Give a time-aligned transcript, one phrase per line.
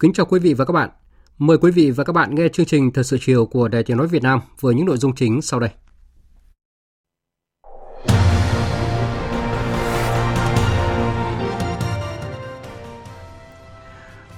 [0.00, 0.90] Kính chào quý vị và các bạn.
[1.38, 3.96] Mời quý vị và các bạn nghe chương trình Thời sự chiều của Đài Tiếng
[3.96, 5.70] Nói Việt Nam với những nội dung chính sau đây.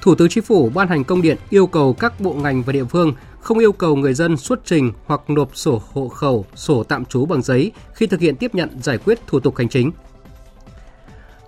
[0.01, 2.85] Thủ tướng Chính phủ ban hành công điện yêu cầu các bộ ngành và địa
[2.85, 7.05] phương không yêu cầu người dân xuất trình hoặc nộp sổ hộ khẩu, sổ tạm
[7.05, 9.91] trú bằng giấy khi thực hiện tiếp nhận giải quyết thủ tục hành chính.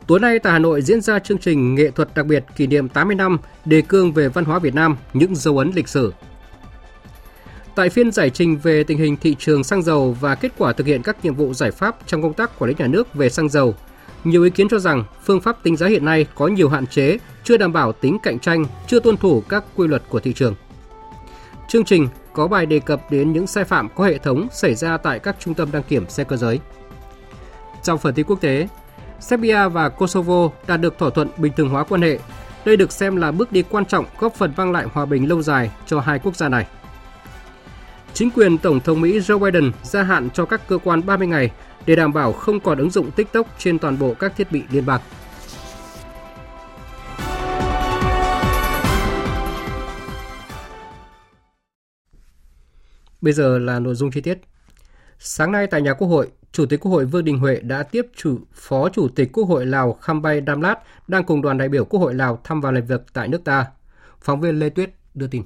[0.07, 2.89] Tối nay tại Hà Nội diễn ra chương trình nghệ thuật đặc biệt kỷ niệm
[2.89, 6.13] 80 năm đề cương về văn hóa Việt Nam, những dấu ấn lịch sử.
[7.75, 10.87] Tại phiên giải trình về tình hình thị trường xăng dầu và kết quả thực
[10.87, 13.49] hiện các nhiệm vụ giải pháp trong công tác quản lý nhà nước về xăng
[13.49, 13.75] dầu,
[14.25, 17.19] nhiều ý kiến cho rằng phương pháp tính giá hiện nay có nhiều hạn chế,
[17.45, 20.55] chưa đảm bảo tính cạnh tranh, chưa tuân thủ các quy luật của thị trường.
[21.69, 24.97] Chương trình có bài đề cập đến những sai phạm có hệ thống xảy ra
[24.97, 26.61] tại các trung tâm đăng kiểm xe cơ giới.
[27.83, 28.69] Trong phần tin quốc tế,
[29.21, 32.19] Serbia và Kosovo đạt được thỏa thuận bình thường hóa quan hệ.
[32.65, 35.43] Đây được xem là bước đi quan trọng góp phần mang lại hòa bình lâu
[35.43, 36.67] dài cho hai quốc gia này.
[38.15, 41.51] Chính quyền Tổng thống Mỹ Joe Biden gia hạn cho các cơ quan 30 ngày
[41.87, 44.87] để đảm bảo không còn ứng dụng TikTok trên toàn bộ các thiết bị liên
[44.87, 45.01] bang.
[53.21, 54.39] Bây giờ là nội dung chi tiết.
[55.27, 58.07] Sáng nay tại nhà Quốc hội, Chủ tịch Quốc hội Vương Đình Huệ đã tiếp
[58.17, 60.77] chủ Phó Chủ tịch Quốc hội Lào Khăm Bay Đam Lát
[61.09, 63.67] đang cùng đoàn đại biểu Quốc hội Lào thăm và làm việc tại nước ta.
[64.21, 65.43] Phóng viên Lê Tuyết đưa tin.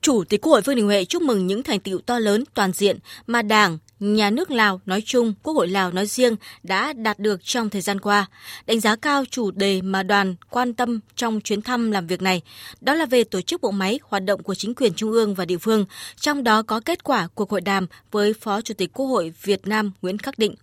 [0.00, 2.72] Chủ tịch Quốc hội Vương Đình Huệ chúc mừng những thành tựu to lớn toàn
[2.72, 7.18] diện mà Đảng, nhà nước Lào nói chung, Quốc hội Lào nói riêng đã đạt
[7.18, 8.26] được trong thời gian qua.
[8.66, 12.42] Đánh giá cao chủ đề mà đoàn quan tâm trong chuyến thăm làm việc này,
[12.80, 15.44] đó là về tổ chức bộ máy hoạt động của chính quyền trung ương và
[15.44, 15.84] địa phương,
[16.16, 19.66] trong đó có kết quả cuộc hội đàm với Phó Chủ tịch Quốc hội Việt
[19.66, 20.54] Nam Nguyễn Khắc Định.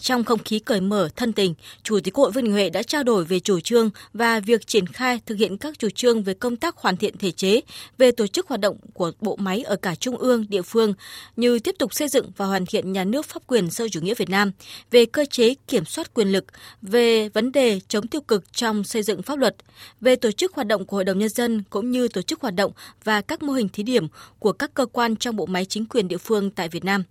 [0.00, 2.82] Trong không khí cởi mở, thân tình, Chủ tịch Quốc hội Vương Đình Huệ đã
[2.82, 6.34] trao đổi về chủ trương và việc triển khai thực hiện các chủ trương về
[6.34, 7.60] công tác hoàn thiện thể chế,
[7.98, 10.94] về tổ chức hoạt động của bộ máy ở cả trung ương, địa phương,
[11.36, 14.14] như tiếp tục xây dựng và hoàn thiện nhà nước pháp quyền sâu chủ nghĩa
[14.14, 14.52] Việt Nam,
[14.90, 16.44] về cơ chế kiểm soát quyền lực,
[16.82, 19.56] về vấn đề chống tiêu cực trong xây dựng pháp luật,
[20.00, 22.54] về tổ chức hoạt động của Hội đồng Nhân dân cũng như tổ chức hoạt
[22.54, 22.72] động
[23.04, 24.06] và các mô hình thí điểm
[24.38, 27.04] của các cơ quan trong bộ máy chính quyền địa phương tại Việt Nam.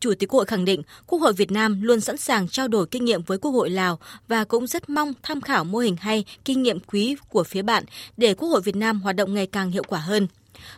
[0.00, 2.86] Chủ tịch Quốc hội khẳng định Quốc hội Việt Nam luôn sẵn sàng trao đổi
[2.86, 6.24] kinh nghiệm với Quốc hội Lào và cũng rất mong tham khảo mô hình hay,
[6.44, 7.84] kinh nghiệm quý của phía bạn
[8.16, 10.26] để Quốc hội Việt Nam hoạt động ngày càng hiệu quả hơn.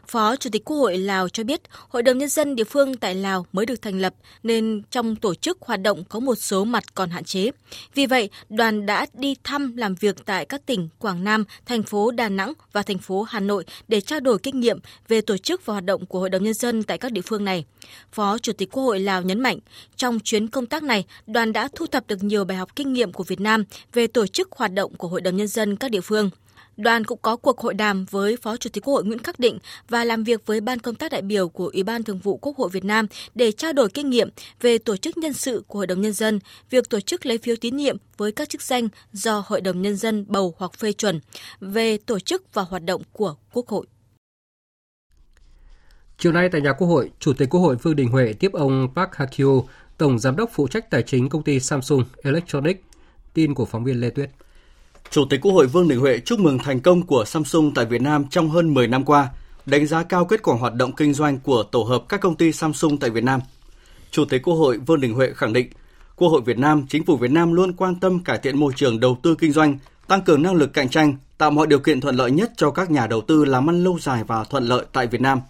[0.08, 3.14] Phó Chủ tịch Quốc hội Lào cho biết, Hội đồng Nhân dân địa phương tại
[3.14, 6.94] Lào mới được thành lập nên trong tổ chức hoạt động có một số mặt
[6.94, 7.50] còn hạn chế.
[7.94, 12.10] Vì vậy, đoàn đã đi thăm làm việc tại các tỉnh Quảng Nam, thành phố
[12.10, 14.78] Đà Nẵng và thành phố Hà Nội để trao đổi kinh nghiệm
[15.08, 17.44] về tổ chức và hoạt động của Hội đồng Nhân dân tại các địa phương
[17.44, 17.64] này.
[18.12, 19.58] Phó Chủ tịch Quốc hội Lào nhấn mạnh,
[19.96, 23.12] trong chuyến công tác này, đoàn đã thu thập được nhiều bài học kinh nghiệm
[23.12, 26.00] của Việt Nam về tổ chức hoạt động của Hội đồng Nhân dân các địa
[26.00, 26.30] phương.
[26.78, 29.58] Đoàn cũng có cuộc hội đàm với Phó Chủ tịch Quốc hội Nguyễn Khắc Định
[29.88, 32.56] và làm việc với Ban công tác đại biểu của Ủy ban Thường vụ Quốc
[32.56, 34.28] hội Việt Nam để trao đổi kinh nghiệm
[34.60, 36.38] về tổ chức nhân sự của Hội đồng Nhân dân,
[36.70, 39.96] việc tổ chức lấy phiếu tín nhiệm với các chức danh do Hội đồng Nhân
[39.96, 41.20] dân bầu hoặc phê chuẩn,
[41.60, 43.86] về tổ chức và hoạt động của Quốc hội.
[46.18, 48.88] Chiều nay tại nhà Quốc hội, Chủ tịch Quốc hội Vương Đình Huệ tiếp ông
[48.96, 49.26] Park ha
[49.98, 52.80] Tổng Giám đốc phụ trách tài chính công ty Samsung Electronics.
[53.34, 54.30] Tin của phóng viên Lê Tuyết.
[55.10, 58.00] Chủ tịch Quốc hội Vương Đình Huệ chúc mừng thành công của Samsung tại Việt
[58.00, 59.28] Nam trong hơn 10 năm qua,
[59.66, 62.52] đánh giá cao kết quả hoạt động kinh doanh của tổ hợp các công ty
[62.52, 63.40] Samsung tại Việt Nam.
[64.10, 65.68] Chủ tịch Quốc hội Vương Đình Huệ khẳng định,
[66.16, 69.00] Quốc hội Việt Nam, chính phủ Việt Nam luôn quan tâm cải thiện môi trường
[69.00, 72.16] đầu tư kinh doanh, tăng cường năng lực cạnh tranh, tạo mọi điều kiện thuận
[72.16, 75.06] lợi nhất cho các nhà đầu tư làm ăn lâu dài và thuận lợi tại
[75.06, 75.40] Việt Nam.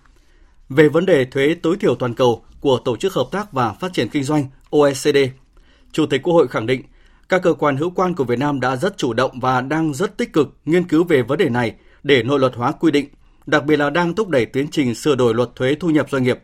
[0.69, 3.93] Về vấn đề thuế tối thiểu toàn cầu của Tổ chức Hợp tác và Phát
[3.93, 5.19] triển Kinh doanh OECD,
[5.93, 6.83] Chủ tịch Quốc hội khẳng định
[7.29, 10.17] các cơ quan hữu quan của Việt Nam đã rất chủ động và đang rất
[10.17, 13.09] tích cực nghiên cứu về vấn đề này để nội luật hóa quy định,
[13.47, 16.23] đặc biệt là đang thúc đẩy tiến trình sửa đổi luật thuế thu nhập doanh
[16.23, 16.39] nghiệp.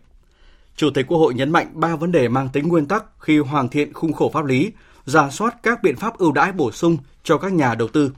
[0.76, 3.68] Chủ tịch Quốc hội nhấn mạnh ba vấn đề mang tính nguyên tắc khi hoàn
[3.68, 4.72] thiện khung khổ pháp lý
[5.04, 8.12] ra soát các biện pháp ưu đãi bổ sung cho các nhà đầu tư.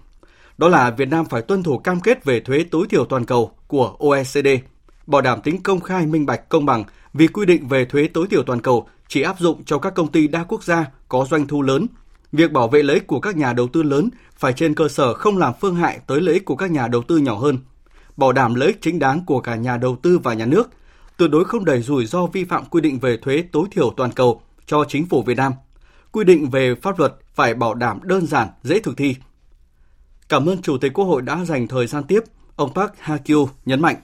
[0.58, 3.50] Đó là Việt Nam phải tuân thủ cam kết về thuế tối thiểu toàn cầu
[3.66, 4.48] của OECD,
[5.06, 6.84] bảo đảm tính công khai, minh bạch, công bằng
[7.14, 10.12] vì quy định về thuế tối thiểu toàn cầu chỉ áp dụng cho các công
[10.12, 11.86] ty đa quốc gia có doanh thu lớn.
[12.32, 15.14] Việc bảo vệ lợi ích của các nhà đầu tư lớn phải trên cơ sở
[15.14, 17.58] không làm phương hại tới lợi ích của các nhà đầu tư nhỏ hơn,
[18.16, 20.70] bảo đảm lợi ích chính đáng của cả nhà đầu tư và nhà nước,
[21.16, 24.12] tuyệt đối không đẩy rủi ro vi phạm quy định về thuế tối thiểu toàn
[24.12, 25.52] cầu cho chính phủ Việt Nam.
[26.12, 29.14] Quy định về pháp luật phải bảo đảm đơn giản, dễ thực thi.
[30.28, 32.20] Cảm ơn Chủ tịch Quốc hội đã dành thời gian tiếp,
[32.56, 33.96] ông Park Ha-kyu nhấn mạnh,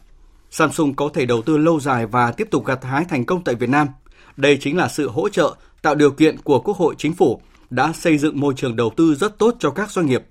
[0.50, 3.54] Samsung có thể đầu tư lâu dài và tiếp tục gặt hái thành công tại
[3.54, 3.88] Việt Nam.
[4.36, 7.40] Đây chính là sự hỗ trợ, tạo điều kiện của Quốc hội Chính phủ
[7.72, 10.22] đã xây dựng môi trường đầu tư rất tốt cho các doanh nghiệp.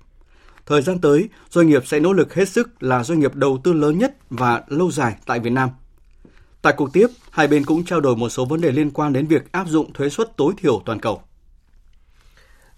[0.66, 3.72] Thời gian tới, doanh nghiệp sẽ nỗ lực hết sức là doanh nghiệp đầu tư
[3.72, 5.68] lớn nhất và lâu dài tại Việt Nam.
[6.62, 9.26] Tại cuộc tiếp, hai bên cũng trao đổi một số vấn đề liên quan đến
[9.26, 11.22] việc áp dụng thuế suất tối thiểu toàn cầu.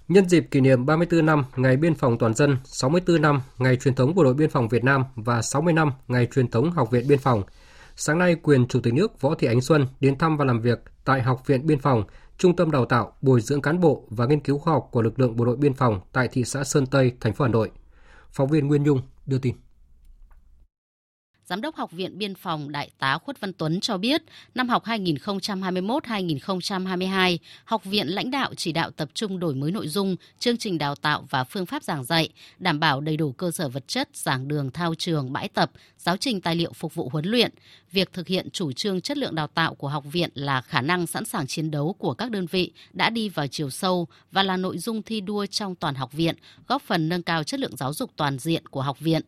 [0.08, 3.94] Nhân dịp kỷ niệm 34 năm Ngày Biên phòng Toàn dân, 64 năm Ngày truyền
[3.94, 7.08] thống Bộ đội Biên phòng Việt Nam và 60 năm Ngày truyền thống Học viện
[7.08, 7.42] Biên phòng,
[7.96, 10.78] sáng nay quyền Chủ tịch nước Võ Thị Ánh Xuân đến thăm và làm việc
[11.04, 12.04] tại Học viện Biên phòng,
[12.38, 15.20] Trung tâm Đào tạo, Bồi dưỡng cán bộ và nghiên cứu khoa học của lực
[15.20, 17.70] lượng Bộ đội Biên phòng tại thị xã Sơn Tây, thành phố Hà Nội.
[18.30, 19.54] Phóng viên Nguyên Nhung đưa tin.
[21.46, 24.22] Giám đốc Học viện Biên phòng Đại tá Khuất Văn Tuấn cho biết,
[24.54, 30.16] năm học 2021-2022, học viện lãnh đạo chỉ đạo tập trung đổi mới nội dung,
[30.38, 33.68] chương trình đào tạo và phương pháp giảng dạy, đảm bảo đầy đủ cơ sở
[33.68, 37.24] vật chất, giảng đường, thao trường, bãi tập, giáo trình tài liệu phục vụ huấn
[37.24, 37.50] luyện.
[37.92, 41.06] Việc thực hiện chủ trương chất lượng đào tạo của học viện là khả năng
[41.06, 44.56] sẵn sàng chiến đấu của các đơn vị đã đi vào chiều sâu và là
[44.56, 46.34] nội dung thi đua trong toàn học viện,
[46.68, 49.22] góp phần nâng cao chất lượng giáo dục toàn diện của học viện.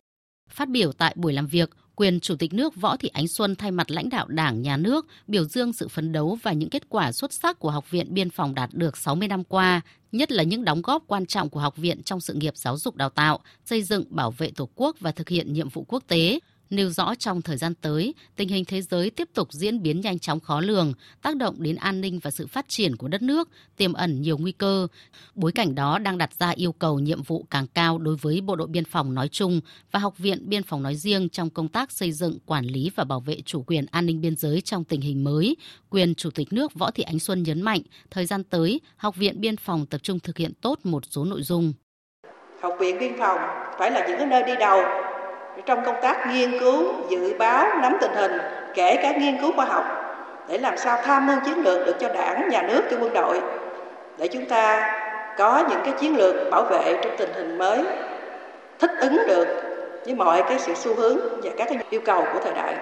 [0.49, 3.71] Phát biểu tại buổi làm việc, quyền Chủ tịch nước Võ Thị Ánh Xuân thay
[3.71, 7.11] mặt lãnh đạo Đảng, Nhà nước biểu dương sự phấn đấu và những kết quả
[7.11, 10.65] xuất sắc của Học viện Biên phòng đạt được 60 năm qua, nhất là những
[10.65, 13.83] đóng góp quan trọng của học viện trong sự nghiệp giáo dục đào tạo, xây
[13.83, 17.41] dựng bảo vệ Tổ quốc và thực hiện nhiệm vụ quốc tế nêu rõ trong
[17.41, 20.93] thời gian tới, tình hình thế giới tiếp tục diễn biến nhanh chóng khó lường,
[21.21, 24.37] tác động đến an ninh và sự phát triển của đất nước, tiềm ẩn nhiều
[24.37, 24.87] nguy cơ.
[25.35, 28.55] Bối cảnh đó đang đặt ra yêu cầu nhiệm vụ càng cao đối với Bộ
[28.55, 29.61] đội Biên phòng nói chung
[29.91, 33.03] và Học viện Biên phòng nói riêng trong công tác xây dựng, quản lý và
[33.03, 35.55] bảo vệ chủ quyền an ninh biên giới trong tình hình mới.
[35.89, 37.81] Quyền Chủ tịch nước Võ Thị Ánh Xuân nhấn mạnh,
[38.11, 41.43] thời gian tới, Học viện Biên phòng tập trung thực hiện tốt một số nội
[41.43, 41.73] dung.
[42.61, 43.39] Học viện Biên phòng
[43.79, 45.06] phải là những nơi đi đầu
[45.65, 48.31] trong công tác nghiên cứu, dự báo, nắm tình hình,
[48.75, 49.85] kể cả nghiên cứu khoa học
[50.49, 53.41] để làm sao tham mưu chiến lược được cho đảng, nhà nước, cho quân đội
[54.17, 54.93] để chúng ta
[55.37, 57.83] có những cái chiến lược bảo vệ trong tình hình mới
[58.79, 59.47] thích ứng được
[60.05, 62.75] với mọi cái sự xu hướng và các cái yêu cầu của thời đại.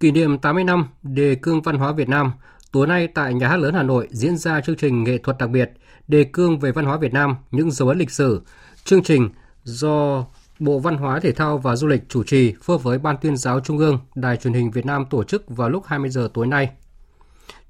[0.00, 2.32] Kỷ niệm 80 năm đề cương văn hóa Việt Nam,
[2.72, 5.50] tối nay tại Nhà hát lớn Hà Nội diễn ra chương trình nghệ thuật đặc
[5.50, 5.70] biệt
[6.08, 8.42] đề cương về văn hóa Việt Nam, những dấu ấn lịch sử.
[8.84, 9.28] Chương trình
[9.70, 10.24] do
[10.58, 13.36] Bộ Văn hóa Thể thao và Du lịch chủ trì phối hợp với Ban tuyên
[13.36, 16.46] giáo Trung ương, Đài truyền hình Việt Nam tổ chức vào lúc 20 giờ tối
[16.46, 16.70] nay.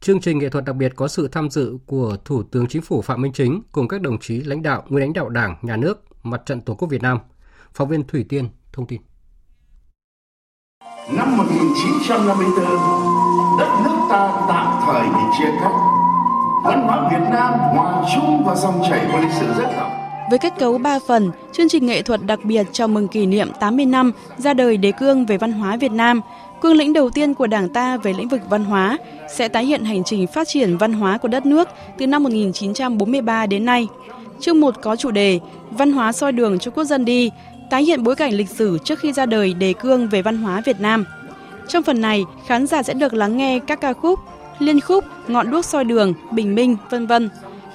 [0.00, 3.02] Chương trình nghệ thuật đặc biệt có sự tham dự của Thủ tướng Chính phủ
[3.02, 6.04] Phạm Minh Chính cùng các đồng chí lãnh đạo, nguyên lãnh đạo Đảng, Nhà nước,
[6.22, 7.18] Mặt trận Tổ quốc Việt Nam.
[7.74, 9.00] Phóng viên Thủy Tiên thông tin.
[11.12, 12.64] Năm 1954,
[13.58, 15.72] đất nước ta tạm thời bị chia cắt.
[16.64, 19.99] Văn hóa Việt Nam hòa chung vào dòng chảy của lịch sử dân tộc
[20.30, 23.48] với kết cấu 3 phần, chương trình nghệ thuật đặc biệt chào mừng kỷ niệm
[23.60, 26.20] 80 năm ra đời đề cương về văn hóa Việt Nam,
[26.60, 28.98] cương lĩnh đầu tiên của Đảng ta về lĩnh vực văn hóa,
[29.34, 31.68] sẽ tái hiện hành trình phát triển văn hóa của đất nước
[31.98, 33.88] từ năm 1943 đến nay.
[34.40, 37.30] Chương 1 có chủ đề Văn hóa soi đường cho quốc dân đi,
[37.70, 40.62] tái hiện bối cảnh lịch sử trước khi ra đời đề cương về văn hóa
[40.64, 41.04] Việt Nam.
[41.68, 44.18] Trong phần này, khán giả sẽ được lắng nghe các ca khúc,
[44.58, 47.30] liên khúc, ngọn đuốc soi đường, bình minh, vân vân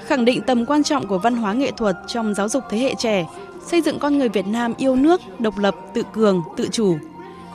[0.08, 2.94] khẳng định tầm quan trọng của văn hóa nghệ thuật trong giáo dục thế hệ
[2.98, 3.26] trẻ,
[3.66, 6.98] xây dựng con người Việt Nam yêu nước, độc lập, tự cường, tự chủ.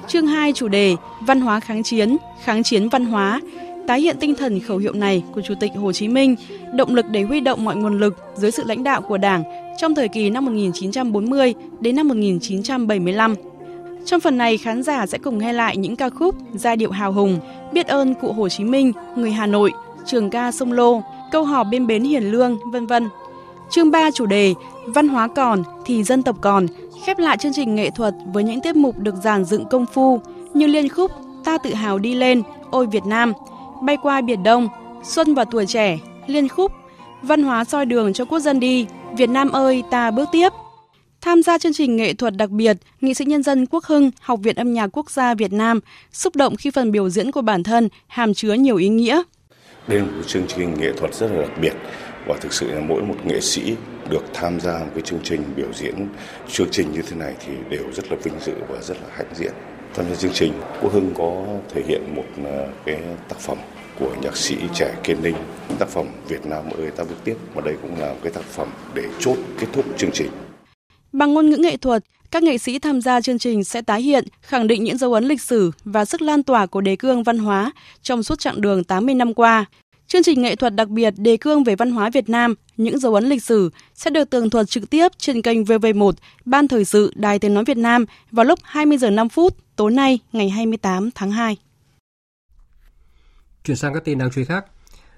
[0.09, 3.40] Chương 2 chủ đề Văn hóa kháng chiến, kháng chiến văn hóa,
[3.87, 6.37] tái hiện tinh thần khẩu hiệu này của Chủ tịch Hồ Chí Minh,
[6.75, 9.42] động lực để huy động mọi nguồn lực dưới sự lãnh đạo của Đảng
[9.78, 13.35] trong thời kỳ năm 1940 đến năm 1975.
[14.04, 17.12] Trong phần này, khán giả sẽ cùng nghe lại những ca khúc giai điệu hào
[17.12, 17.40] hùng,
[17.73, 19.73] biết ơn cụ Hồ Chí Minh, người Hà Nội,
[20.07, 23.08] trường ca sông Lô, câu hò bên bến hiền lương, vân vân.
[23.70, 24.54] Chương 3 chủ đề
[24.87, 26.66] Văn hóa còn thì dân tộc còn,
[27.04, 30.20] khép lại chương trình nghệ thuật với những tiết mục được giàn dựng công phu
[30.54, 31.10] như liên khúc
[31.44, 33.32] Ta tự hào đi lên, Ôi Việt Nam,
[33.82, 34.68] Bay qua Biển Đông,
[35.02, 36.72] Xuân và tuổi trẻ, liên khúc
[37.22, 40.49] Văn hóa soi đường cho quốc dân đi, Việt Nam ơi ta bước tiếp.
[41.20, 44.40] Tham gia chương trình nghệ thuật đặc biệt, nghệ sĩ nhân dân Quốc Hưng, Học
[44.42, 45.80] viện âm nhạc quốc gia Việt Nam
[46.12, 49.22] xúc động khi phần biểu diễn của bản thân hàm chứa nhiều ý nghĩa.
[49.88, 51.72] Đây là một chương trình nghệ thuật rất là đặc biệt
[52.26, 53.76] và thực sự là mỗi một nghệ sĩ
[54.10, 56.08] được tham gia một cái chương trình biểu diễn
[56.49, 59.34] chương trình như thế này thì đều rất là vinh dự và rất là hãnh
[59.34, 59.52] diện.
[59.94, 61.44] Tham gia chương trình, Quốc Hưng có
[61.75, 63.58] thể hiện một ờ, cái tác phẩm
[64.00, 65.34] của nhạc sĩ trẻ Kiên Ninh,
[65.78, 68.44] tác phẩm Việt Nam ơi ta bước tiếp và đây cũng là một cái tác
[68.44, 70.30] phẩm để chốt kết thúc chương trình.
[71.12, 74.25] Bằng ngôn ngữ nghệ thuật, các nghệ sĩ tham gia chương trình sẽ tái hiện,
[74.42, 77.38] khẳng định những dấu ấn lịch sử và sức lan tỏa của đề cương văn
[77.38, 77.72] hóa
[78.02, 79.64] trong suốt chặng đường 80 năm qua.
[80.06, 83.14] Chương trình nghệ thuật đặc biệt đề cương về văn hóa Việt Nam, những dấu
[83.14, 86.12] ấn lịch sử sẽ được tường thuật trực tiếp trên kênh VV1,
[86.44, 89.90] Ban Thời sự Đài Tiếng Nói Việt Nam vào lúc 20 giờ 5 phút tối
[89.90, 91.56] nay ngày 28 tháng 2.
[93.64, 94.64] Chuyển sang các tin đáng chú ý khác.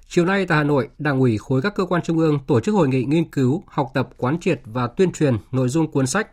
[0.08, 2.74] Chiều nay tại Hà Nội, Đảng ủy khối các cơ quan trung ương tổ chức
[2.74, 6.28] hội nghị nghiên cứu, học tập, quán triệt và tuyên truyền nội dung cuốn sách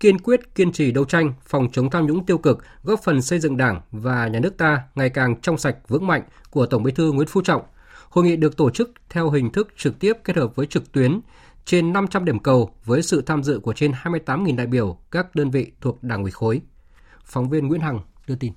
[0.00, 3.38] kiên quyết kiên trì đấu tranh phòng chống tham nhũng tiêu cực, góp phần xây
[3.38, 6.92] dựng Đảng và nhà nước ta ngày càng trong sạch vững mạnh của Tổng Bí
[6.92, 7.62] thư Nguyễn Phú Trọng.
[8.08, 11.20] Hội nghị được tổ chức theo hình thức trực tiếp kết hợp với trực tuyến
[11.64, 15.50] trên 500 điểm cầu với sự tham dự của trên 28.000 đại biểu các đơn
[15.50, 16.60] vị thuộc Đảng ủy khối.
[17.24, 18.52] Phóng viên Nguyễn Hằng đưa tin.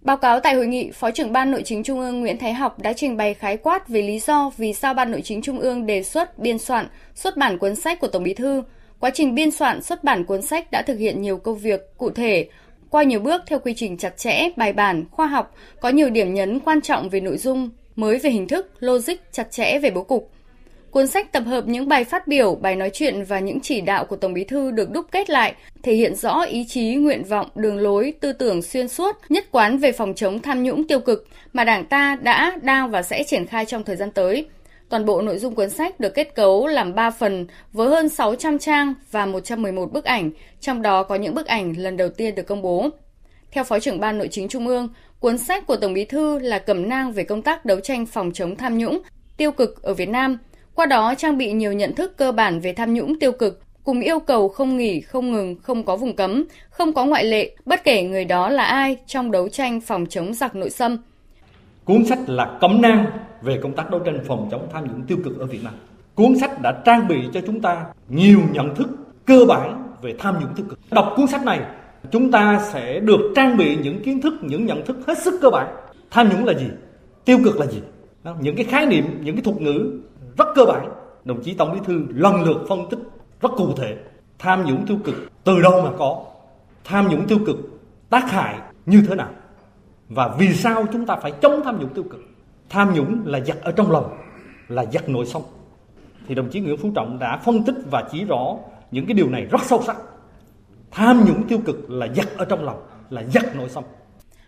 [0.00, 2.78] Báo cáo tại hội nghị, Phó trưởng Ban Nội chính Trung ương Nguyễn Thái Học
[2.78, 5.86] đã trình bày khái quát về lý do vì sao Ban Nội chính Trung ương
[5.86, 8.62] đề xuất biên soạn, xuất bản cuốn sách của Tổng Bí thư.
[9.00, 12.10] Quá trình biên soạn, xuất bản cuốn sách đã thực hiện nhiều công việc cụ
[12.10, 12.48] thể,
[12.90, 16.34] qua nhiều bước theo quy trình chặt chẽ, bài bản, khoa học, có nhiều điểm
[16.34, 20.02] nhấn quan trọng về nội dung, mới về hình thức, logic, chặt chẽ về bố
[20.02, 20.30] cục.
[20.90, 24.04] Cuốn sách tập hợp những bài phát biểu, bài nói chuyện và những chỉ đạo
[24.04, 27.48] của Tổng Bí thư được đúc kết lại, thể hiện rõ ý chí, nguyện vọng,
[27.54, 31.28] đường lối, tư tưởng xuyên suốt, nhất quán về phòng chống tham nhũng tiêu cực
[31.52, 34.46] mà Đảng ta đã, đang và sẽ triển khai trong thời gian tới.
[34.90, 38.58] Toàn bộ nội dung cuốn sách được kết cấu làm 3 phần với hơn 600
[38.58, 40.30] trang và 111 bức ảnh,
[40.60, 42.88] trong đó có những bức ảnh lần đầu tiên được công bố.
[43.52, 44.88] Theo Phó trưởng Ban Nội chính Trung ương,
[45.20, 48.30] cuốn sách của Tổng Bí thư là cẩm nang về công tác đấu tranh phòng
[48.32, 49.02] chống tham nhũng,
[49.36, 50.38] tiêu cực ở Việt Nam–
[50.80, 54.00] qua đó trang bị nhiều nhận thức cơ bản về tham nhũng tiêu cực, cùng
[54.00, 57.84] yêu cầu không nghỉ, không ngừng, không có vùng cấm, không có ngoại lệ, bất
[57.84, 60.96] kể người đó là ai trong đấu tranh phòng chống giặc nội xâm.
[61.84, 63.06] Cuốn sách là cẩm nang
[63.42, 65.74] về công tác đấu tranh phòng chống tham nhũng tiêu cực ở Việt Nam.
[66.14, 68.88] Cuốn sách đã trang bị cho chúng ta nhiều nhận thức
[69.26, 70.78] cơ bản về tham nhũng tiêu cực.
[70.90, 71.60] Đọc cuốn sách này,
[72.10, 75.50] chúng ta sẽ được trang bị những kiến thức, những nhận thức hết sức cơ
[75.50, 75.76] bản.
[76.10, 76.66] Tham nhũng là gì?
[77.24, 77.82] Tiêu cực là gì?
[78.40, 80.00] Những cái khái niệm, những cái thuật ngữ
[80.38, 80.88] rất cơ bản
[81.24, 82.98] đồng chí tổng bí thư lần lượt phân tích
[83.40, 83.96] rất cụ thể
[84.38, 86.24] tham nhũng tiêu cực từ đâu mà có
[86.84, 87.56] tham nhũng tiêu cực
[88.10, 89.28] tác hại như thế nào
[90.08, 92.20] và vì sao chúng ta phải chống tham nhũng tiêu cực
[92.70, 94.18] tham nhũng là giặc ở trong lòng
[94.68, 95.42] là giặc nội sông
[96.28, 98.56] thì đồng chí Nguyễn Phú Trọng đã phân tích và chỉ rõ
[98.90, 99.96] những cái điều này rất sâu sắc.
[100.90, 103.84] Tham nhũng tiêu cực là giặc ở trong lòng là giặc nội sông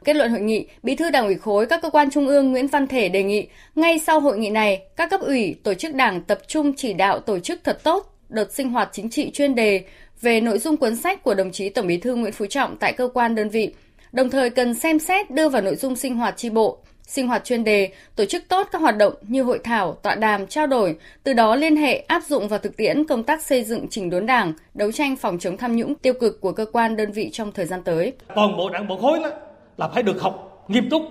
[0.05, 2.67] Kết luận hội nghị, Bí thư Đảng ủy khối các cơ quan trung ương Nguyễn
[2.67, 6.23] Văn Thể đề nghị ngay sau hội nghị này, các cấp ủy, tổ chức đảng
[6.23, 9.85] tập trung chỉ đạo tổ chức thật tốt đợt sinh hoạt chính trị chuyên đề
[10.21, 12.93] về nội dung cuốn sách của đồng chí Tổng Bí thư Nguyễn Phú Trọng tại
[12.93, 13.75] cơ quan đơn vị,
[14.13, 16.79] đồng thời cần xem xét đưa vào nội dung sinh hoạt tri bộ,
[17.13, 20.47] sinh hoạt chuyên đề, tổ chức tốt các hoạt động như hội thảo, tọa đàm,
[20.47, 23.87] trao đổi, từ đó liên hệ áp dụng vào thực tiễn công tác xây dựng
[23.91, 27.13] chỉnh đốn đảng, đấu tranh phòng chống tham nhũng tiêu cực của cơ quan đơn
[27.13, 28.13] vị trong thời gian tới.
[28.35, 29.31] Toàn bộ đảng bộ khối đó
[29.77, 31.03] là phải được học nghiêm túc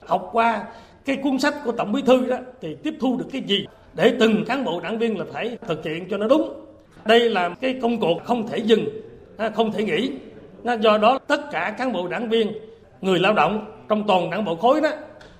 [0.00, 0.64] học qua
[1.04, 4.12] cái cuốn sách của tổng bí thư đó thì tiếp thu được cái gì để
[4.20, 6.66] từng cán bộ đảng viên là phải thực hiện cho nó đúng
[7.04, 8.86] đây là cái công cuộc không thể dừng
[9.36, 10.10] à, không thể nghỉ
[10.64, 12.52] à, do đó tất cả cán bộ đảng viên
[13.00, 14.90] người lao động trong toàn đảng bộ khối đó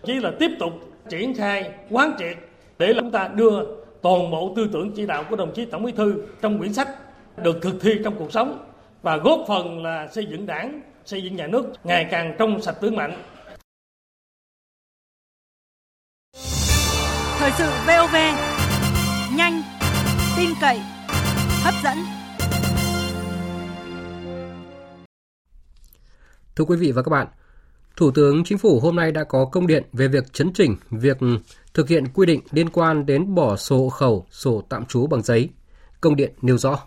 [0.04, 0.72] chỉ là tiếp tục
[1.08, 2.36] triển khai quán triệt
[2.78, 3.64] để chúng ta đưa
[4.02, 6.88] toàn bộ tư tưởng chỉ đạo của đồng chí tổng bí thư trong quyển sách
[7.36, 8.72] được thực thi trong cuộc sống
[9.02, 12.76] và góp phần là xây dựng đảng xây dựng nhà nước ngày càng trong sạch
[12.80, 13.22] vững mạnh.
[17.38, 18.16] Thời sự VOV
[19.36, 19.62] nhanh,
[20.36, 20.80] tin cậy,
[21.64, 21.96] hấp dẫn.
[26.56, 27.26] Thưa quý vị và các bạn,
[27.96, 31.16] Thủ tướng Chính phủ hôm nay đã có công điện về việc chấn chỉnh việc
[31.74, 35.22] thực hiện quy định liên quan đến bỏ sổ hộ khẩu, sổ tạm trú bằng
[35.22, 35.48] giấy.
[36.00, 36.78] Công điện nêu rõ.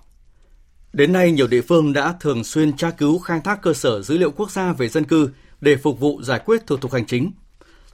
[0.93, 4.17] Đến nay, nhiều địa phương đã thường xuyên tra cứu khai thác cơ sở dữ
[4.17, 5.29] liệu quốc gia về dân cư
[5.61, 7.31] để phục vụ giải quyết thủ tục hành chính.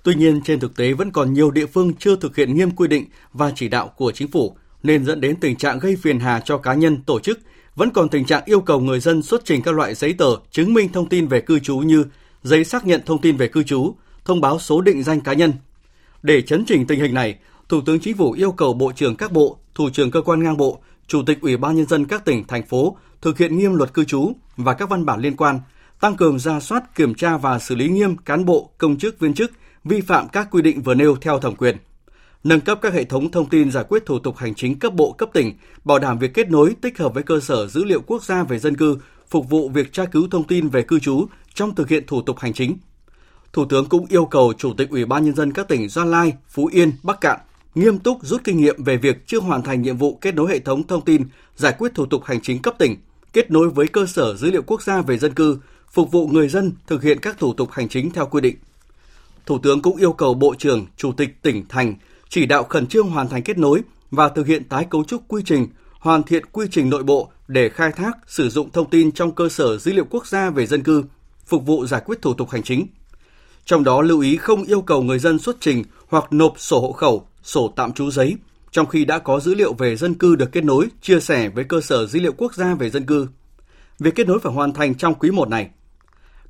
[0.04, 2.88] Tuy nhiên, trên thực tế vẫn còn nhiều địa phương chưa thực hiện nghiêm quy
[2.88, 6.40] định và chỉ đạo của chính phủ, nên dẫn đến tình trạng gây phiền hà
[6.40, 7.40] cho cá nhân, tổ chức,
[7.76, 10.74] vẫn còn tình trạng yêu cầu người dân xuất trình các loại giấy tờ chứng
[10.74, 12.06] minh thông tin về cư trú như
[12.46, 15.54] giấy xác nhận thông tin về cư trú, thông báo số định danh cá nhân.
[16.24, 17.38] Để chấn chỉnh tình hình này,
[17.70, 20.58] Thủ tướng Chính phủ yêu cầu Bộ trưởng các bộ, Thủ trưởng cơ quan ngang
[20.58, 23.94] bộ Chủ tịch Ủy ban Nhân dân các tỉnh, thành phố thực hiện nghiêm luật
[23.94, 25.60] cư trú và các văn bản liên quan,
[26.00, 29.34] tăng cường ra soát, kiểm tra và xử lý nghiêm cán bộ, công chức, viên
[29.34, 29.52] chức
[29.84, 31.78] vi phạm các quy định vừa nêu theo thẩm quyền.
[32.44, 35.12] Nâng cấp các hệ thống thông tin giải quyết thủ tục hành chính cấp bộ
[35.12, 38.24] cấp tỉnh, bảo đảm việc kết nối tích hợp với cơ sở dữ liệu quốc
[38.24, 38.98] gia về dân cư,
[39.30, 42.40] phục vụ việc tra cứu thông tin về cư trú trong thực hiện thủ tục
[42.40, 42.78] hành chính.
[43.54, 46.34] Thủ tướng cũng yêu cầu Chủ tịch Ủy ban Nhân dân các tỉnh Gia Lai,
[46.50, 47.40] Phú Yên, Bắc Cạn
[47.76, 50.60] nghiêm túc rút kinh nghiệm về việc chưa hoàn thành nhiệm vụ kết nối hệ
[50.60, 51.24] thống thông tin
[51.56, 52.98] giải quyết thủ tục hành chính cấp tỉnh,
[53.34, 55.60] kết nối với cơ sở dữ liệu quốc gia về dân cư,
[55.92, 58.56] phục vụ người dân thực hiện các thủ tục hành chính theo quy định.
[59.46, 61.96] Thủ tướng cũng yêu cầu Bộ trưởng, Chủ tịch tỉnh thành
[62.30, 65.42] chỉ đạo khẩn trương hoàn thành kết nối và thực hiện tái cấu trúc quy
[65.46, 65.68] trình,
[66.00, 69.50] hoàn thiện quy trình nội bộ để khai thác, sử dụng thông tin trong cơ
[69.50, 71.04] sở dữ liệu quốc gia về dân cư,
[71.46, 72.88] phục vụ giải quyết thủ tục hành chính.
[73.66, 76.92] Trong đó lưu ý không yêu cầu người dân xuất trình hoặc nộp sổ hộ
[76.92, 78.38] khẩu, sổ tạm trú giấy,
[78.72, 81.64] trong khi đã có dữ liệu về dân cư được kết nối, chia sẻ với
[81.64, 83.28] cơ sở dữ liệu quốc gia về dân cư.
[84.00, 85.70] Việc kết nối phải hoàn thành trong quý 1 này.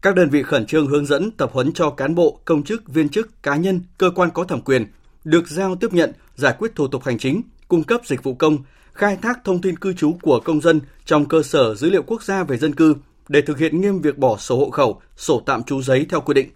[0.02, 3.10] Các đơn vị khẩn trương hướng dẫn tập huấn cho cán bộ, công chức, viên
[3.10, 4.86] chức, cá nhân, cơ quan có thẩm quyền
[5.24, 8.58] được giao tiếp nhận, giải quyết thủ tục hành chính, cung cấp dịch vụ công,
[8.96, 12.24] khai thác thông tin cư trú của công dân trong cơ sở dữ liệu quốc
[12.24, 12.96] gia về dân cư
[13.28, 16.34] để thực hiện nghiêm việc bỏ sổ hộ khẩu, sổ tạm trú giấy theo quy
[16.34, 16.50] định.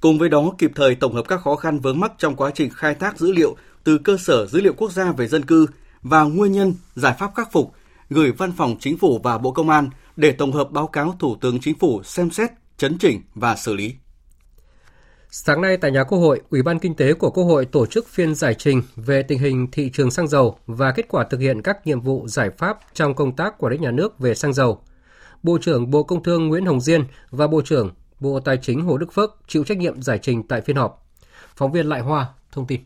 [0.00, 2.70] Cùng với đó, kịp thời tổng hợp các khó khăn vướng mắc trong quá trình
[2.70, 5.66] khai thác dữ liệu từ cơ sở dữ liệu quốc gia về dân cư
[6.02, 7.72] và nguyên nhân, giải pháp khắc phục,
[8.10, 11.36] gửi Văn phòng Chính phủ và Bộ Công an để tổng hợp báo cáo Thủ
[11.40, 13.94] tướng Chính phủ xem xét, chấn chỉnh và xử lý.
[15.30, 18.08] Sáng nay tại nhà Quốc hội, Ủy ban Kinh tế của Quốc hội tổ chức
[18.08, 21.62] phiên giải trình về tình hình thị trường xăng dầu và kết quả thực hiện
[21.62, 24.82] các nhiệm vụ giải pháp trong công tác quản lý nhà nước về xăng dầu.
[25.42, 28.98] Bộ trưởng Bộ Công Thương Nguyễn Hồng Diên và Bộ trưởng Bộ Tài chính Hồ
[28.98, 31.06] Đức Phước chịu trách nhiệm giải trình tại phiên họp.
[31.56, 32.80] Phóng viên Lại Hoa thông tin.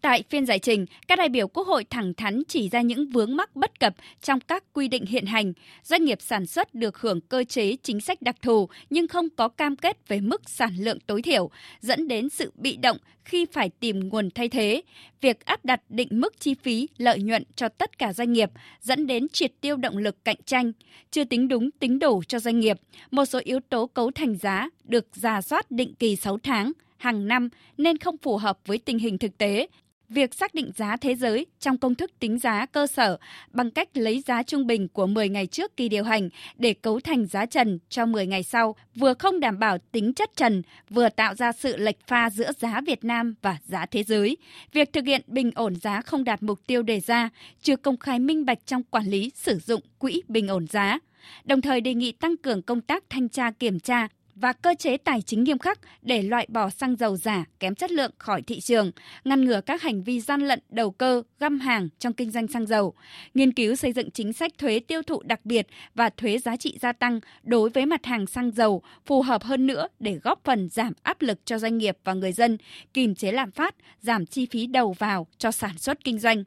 [0.00, 3.36] Tại phiên giải trình, các đại biểu Quốc hội thẳng thắn chỉ ra những vướng
[3.36, 5.52] mắc bất cập trong các quy định hiện hành.
[5.82, 9.48] Doanh nghiệp sản xuất được hưởng cơ chế chính sách đặc thù nhưng không có
[9.48, 11.50] cam kết về mức sản lượng tối thiểu,
[11.80, 14.82] dẫn đến sự bị động khi phải tìm nguồn thay thế.
[15.20, 19.06] Việc áp đặt định mức chi phí, lợi nhuận cho tất cả doanh nghiệp dẫn
[19.06, 20.72] đến triệt tiêu động lực cạnh tranh,
[21.10, 22.76] chưa tính đúng tính đủ cho doanh nghiệp.
[23.10, 27.28] Một số yếu tố cấu thành giá được giả soát định kỳ 6 tháng, hàng
[27.28, 29.66] năm nên không phù hợp với tình hình thực tế,
[30.08, 33.18] việc xác định giá thế giới trong công thức tính giá cơ sở
[33.50, 37.00] bằng cách lấy giá trung bình của 10 ngày trước kỳ điều hành để cấu
[37.00, 41.08] thành giá trần cho 10 ngày sau, vừa không đảm bảo tính chất trần, vừa
[41.08, 44.36] tạo ra sự lệch pha giữa giá Việt Nam và giá thế giới.
[44.72, 47.28] Việc thực hiện bình ổn giá không đạt mục tiêu đề ra,
[47.62, 50.98] chưa công khai minh bạch trong quản lý sử dụng quỹ bình ổn giá
[51.44, 54.08] đồng thời đề nghị tăng cường công tác thanh tra kiểm tra
[54.40, 57.90] và cơ chế tài chính nghiêm khắc để loại bỏ xăng dầu giả kém chất
[57.90, 58.90] lượng khỏi thị trường,
[59.24, 62.66] ngăn ngừa các hành vi gian lận đầu cơ, găm hàng trong kinh doanh xăng
[62.66, 62.94] dầu,
[63.34, 66.78] nghiên cứu xây dựng chính sách thuế tiêu thụ đặc biệt và thuế giá trị
[66.80, 70.68] gia tăng đối với mặt hàng xăng dầu phù hợp hơn nữa để góp phần
[70.68, 72.58] giảm áp lực cho doanh nghiệp và người dân,
[72.94, 76.44] kiềm chế lạm phát, giảm chi phí đầu vào cho sản xuất kinh doanh.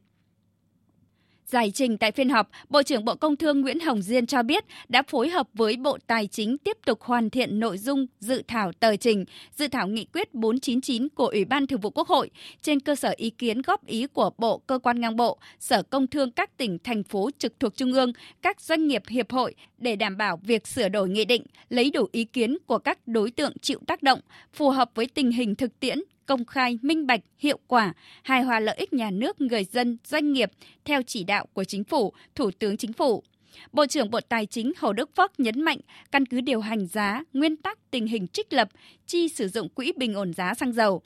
[1.52, 4.64] Giải trình tại phiên họp, Bộ trưởng Bộ Công Thương Nguyễn Hồng Diên cho biết
[4.88, 8.72] đã phối hợp với Bộ Tài chính tiếp tục hoàn thiện nội dung dự thảo
[8.80, 9.24] tờ trình,
[9.56, 12.30] dự thảo nghị quyết 499 của Ủy ban Thường vụ Quốc hội.
[12.62, 16.06] Trên cơ sở ý kiến góp ý của Bộ, cơ quan ngang bộ, Sở Công
[16.06, 18.12] Thương các tỉnh, thành phố trực thuộc Trung ương,
[18.42, 22.06] các doanh nghiệp hiệp hội để đảm bảo việc sửa đổi nghị định, lấy đủ
[22.12, 24.20] ý kiến của các đối tượng chịu tác động,
[24.52, 28.60] phù hợp với tình hình thực tiễn, công khai, minh bạch, hiệu quả, hài hòa
[28.60, 30.50] lợi ích nhà nước, người dân, doanh nghiệp
[30.84, 33.22] theo chỉ đạo của Chính phủ, Thủ tướng Chính phủ.
[33.72, 35.78] Bộ trưởng Bộ Tài chính Hồ Đức Phước nhấn mạnh
[36.12, 38.68] căn cứ điều hành giá, nguyên tắc tình hình trích lập,
[39.06, 41.02] chi sử dụng quỹ bình ổn giá xăng dầu.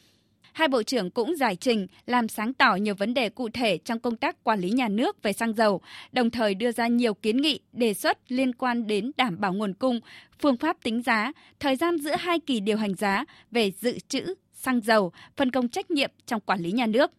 [0.52, 4.00] Hai bộ trưởng cũng giải trình làm sáng tỏ nhiều vấn đề cụ thể trong
[4.00, 5.80] công tác quản lý nhà nước về xăng dầu,
[6.12, 9.74] đồng thời đưa ra nhiều kiến nghị, đề xuất liên quan đến đảm bảo nguồn
[9.74, 10.00] cung,
[10.38, 14.34] phương pháp tính giá, thời gian giữa hai kỳ điều hành giá về dự trữ,
[14.56, 17.10] xăng dầu, phân công trách nhiệm trong quản lý nhà nước.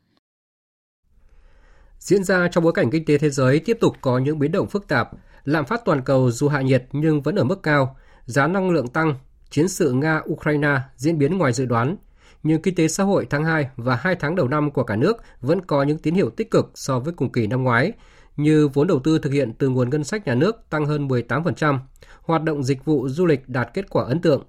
[2.00, 4.68] Diễn ra trong bối cảnh kinh tế thế giới tiếp tục có những biến động
[4.68, 5.10] phức tạp,
[5.44, 7.96] lạm phát toàn cầu dù hạ nhiệt nhưng vẫn ở mức cao,
[8.26, 9.16] giá năng lượng tăng,
[9.50, 11.96] chiến sự Nga-Ukraine diễn biến ngoài dự đoán,
[12.44, 15.18] nhưng kinh tế xã hội tháng 2 và 2 tháng đầu năm của cả nước
[15.42, 17.92] vẫn có những tín hiệu tích cực so với cùng kỳ năm ngoái,
[18.36, 21.80] như vốn đầu tư thực hiện từ nguồn ngân sách nhà nước tăng hơn 18%,
[22.22, 24.44] hoạt động dịch vụ du lịch đạt kết quả ấn tượng,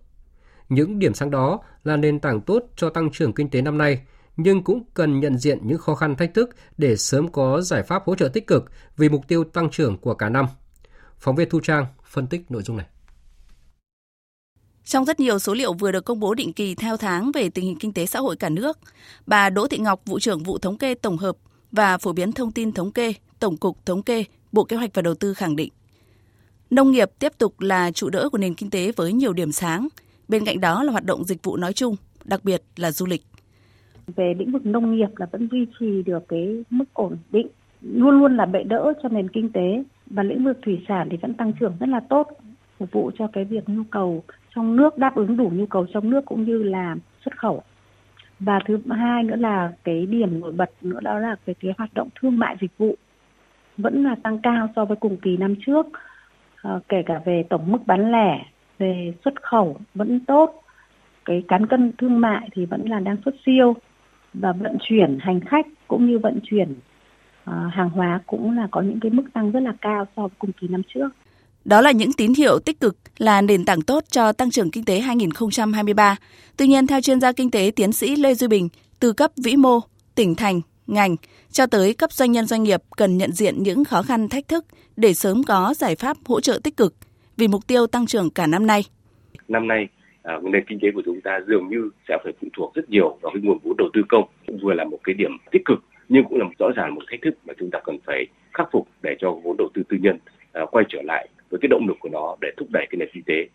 [0.69, 4.01] những điểm sáng đó là nền tảng tốt cho tăng trưởng kinh tế năm nay,
[4.37, 8.03] nhưng cũng cần nhận diện những khó khăn thách thức để sớm có giải pháp
[8.07, 8.65] hỗ trợ tích cực
[8.97, 10.47] vì mục tiêu tăng trưởng của cả năm.
[11.19, 12.87] Phóng viên Thu Trang phân tích nội dung này.
[14.85, 17.65] Trong rất nhiều số liệu vừa được công bố định kỳ theo tháng về tình
[17.65, 18.79] hình kinh tế xã hội cả nước,
[19.27, 21.37] bà Đỗ Thị Ngọc, vụ trưởng vụ thống kê tổng hợp
[21.73, 25.03] và phổ biến thông tin thống kê, Tổng cục Thống kê, Bộ Kế hoạch và
[25.03, 25.73] Đầu tư khẳng định,
[26.71, 29.89] nông nghiệp tiếp tục là trụ đỡ của nền kinh tế với nhiều điểm sáng,
[30.29, 33.23] Bên cạnh đó là hoạt động dịch vụ nói chung, đặc biệt là du lịch.
[34.17, 37.47] Về lĩnh vực nông nghiệp là vẫn duy trì được cái mức ổn định,
[37.83, 41.17] luôn luôn là bệ đỡ cho nền kinh tế và lĩnh vực thủy sản thì
[41.17, 42.29] vẫn tăng trưởng rất là tốt,
[42.79, 44.23] phục vụ cho cái việc nhu cầu
[44.55, 47.63] trong nước đáp ứng đủ nhu cầu trong nước cũng như là xuất khẩu.
[48.41, 51.95] Và thứ hai nữa là cái điểm nổi bật nữa đó là về cái hoạt
[51.95, 52.95] động thương mại dịch vụ
[53.77, 55.87] vẫn là tăng cao so với cùng kỳ năm trước,
[56.63, 58.45] à, kể cả về tổng mức bán lẻ,
[58.79, 60.63] về xuất khẩu vẫn tốt,
[61.25, 63.75] cái cán cân thương mại thì vẫn là đang xuất siêu
[64.35, 68.81] và vận chuyển hành khách cũng như vận chuyển uh, hàng hóa cũng là có
[68.81, 71.09] những cái mức tăng rất là cao so với cùng kỳ năm trước.
[71.65, 74.85] Đó là những tín hiệu tích cực là nền tảng tốt cho tăng trưởng kinh
[74.85, 76.17] tế 2023.
[76.57, 78.69] Tuy nhiên, theo chuyên gia kinh tế tiến sĩ Lê Duy Bình,
[79.01, 79.81] từ cấp vĩ mô,
[80.15, 81.17] tỉnh thành, ngành
[81.53, 84.65] cho tới cấp doanh nhân doanh nghiệp cần nhận diện những khó khăn thách thức
[84.97, 86.95] để sớm có giải pháp hỗ trợ tích cực
[87.39, 88.83] vì mục tiêu tăng trưởng cả năm nay.
[89.49, 89.89] Năm nay,
[90.23, 93.19] à, nền kinh tế của chúng ta dường như sẽ phải phụ thuộc rất nhiều
[93.21, 95.79] vào cái nguồn vốn đầu tư công, cũng vừa là một cái điểm tích cực
[96.09, 98.89] nhưng cũng là rõ ràng một thách thức mà chúng ta cần phải khắc phục
[99.03, 100.19] để cho vốn đầu tư tư nhân
[100.53, 103.09] à, quay trở lại với cái động lực của nó để thúc đẩy cái nền
[103.13, 103.49] kinh tế.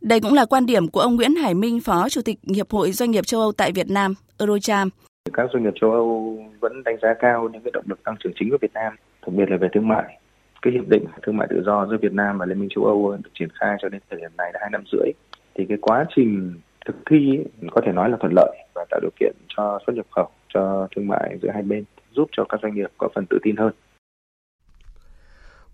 [0.00, 2.92] Đây cũng là quan điểm của ông Nguyễn Hải Minh, Phó Chủ tịch Hiệp hội
[2.92, 4.88] Doanh nghiệp châu Âu tại Việt Nam, Eurocharm.
[5.32, 8.32] Các doanh nghiệp châu Âu vẫn đánh giá cao những cái động lực tăng trưởng
[8.36, 10.20] chính của Việt Nam, đặc biệt là về thương mại.
[10.62, 13.16] Cái hiệp định thương mại tự do giữa Việt Nam và Liên minh châu Âu
[13.24, 15.12] được triển khai cho đến thời điểm này đã hai năm rưỡi.
[15.54, 16.54] Thì cái quá trình
[16.86, 17.38] thực thi
[17.70, 20.88] có thể nói là thuận lợi và tạo điều kiện cho xuất nhập khẩu, cho
[20.96, 23.72] thương mại giữa hai bên, giúp cho các doanh nghiệp có phần tự tin hơn.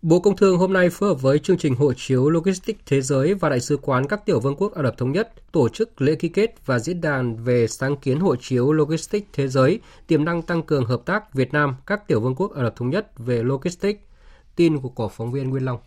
[0.03, 3.35] Bộ Công Thương hôm nay phối hợp với chương trình hộ chiếu Logistics Thế giới
[3.35, 6.15] và Đại sứ quán các tiểu vương quốc Ả Rập Thống Nhất tổ chức lễ
[6.15, 10.43] ký kết và diễn đàn về sáng kiến hộ chiếu Logistics Thế giới, tiềm năng
[10.43, 13.43] tăng cường hợp tác Việt Nam các tiểu vương quốc Ả Rập Thống Nhất về
[13.43, 14.06] Logistics.
[14.57, 15.79] Tin của cổ phóng viên Nguyên Long.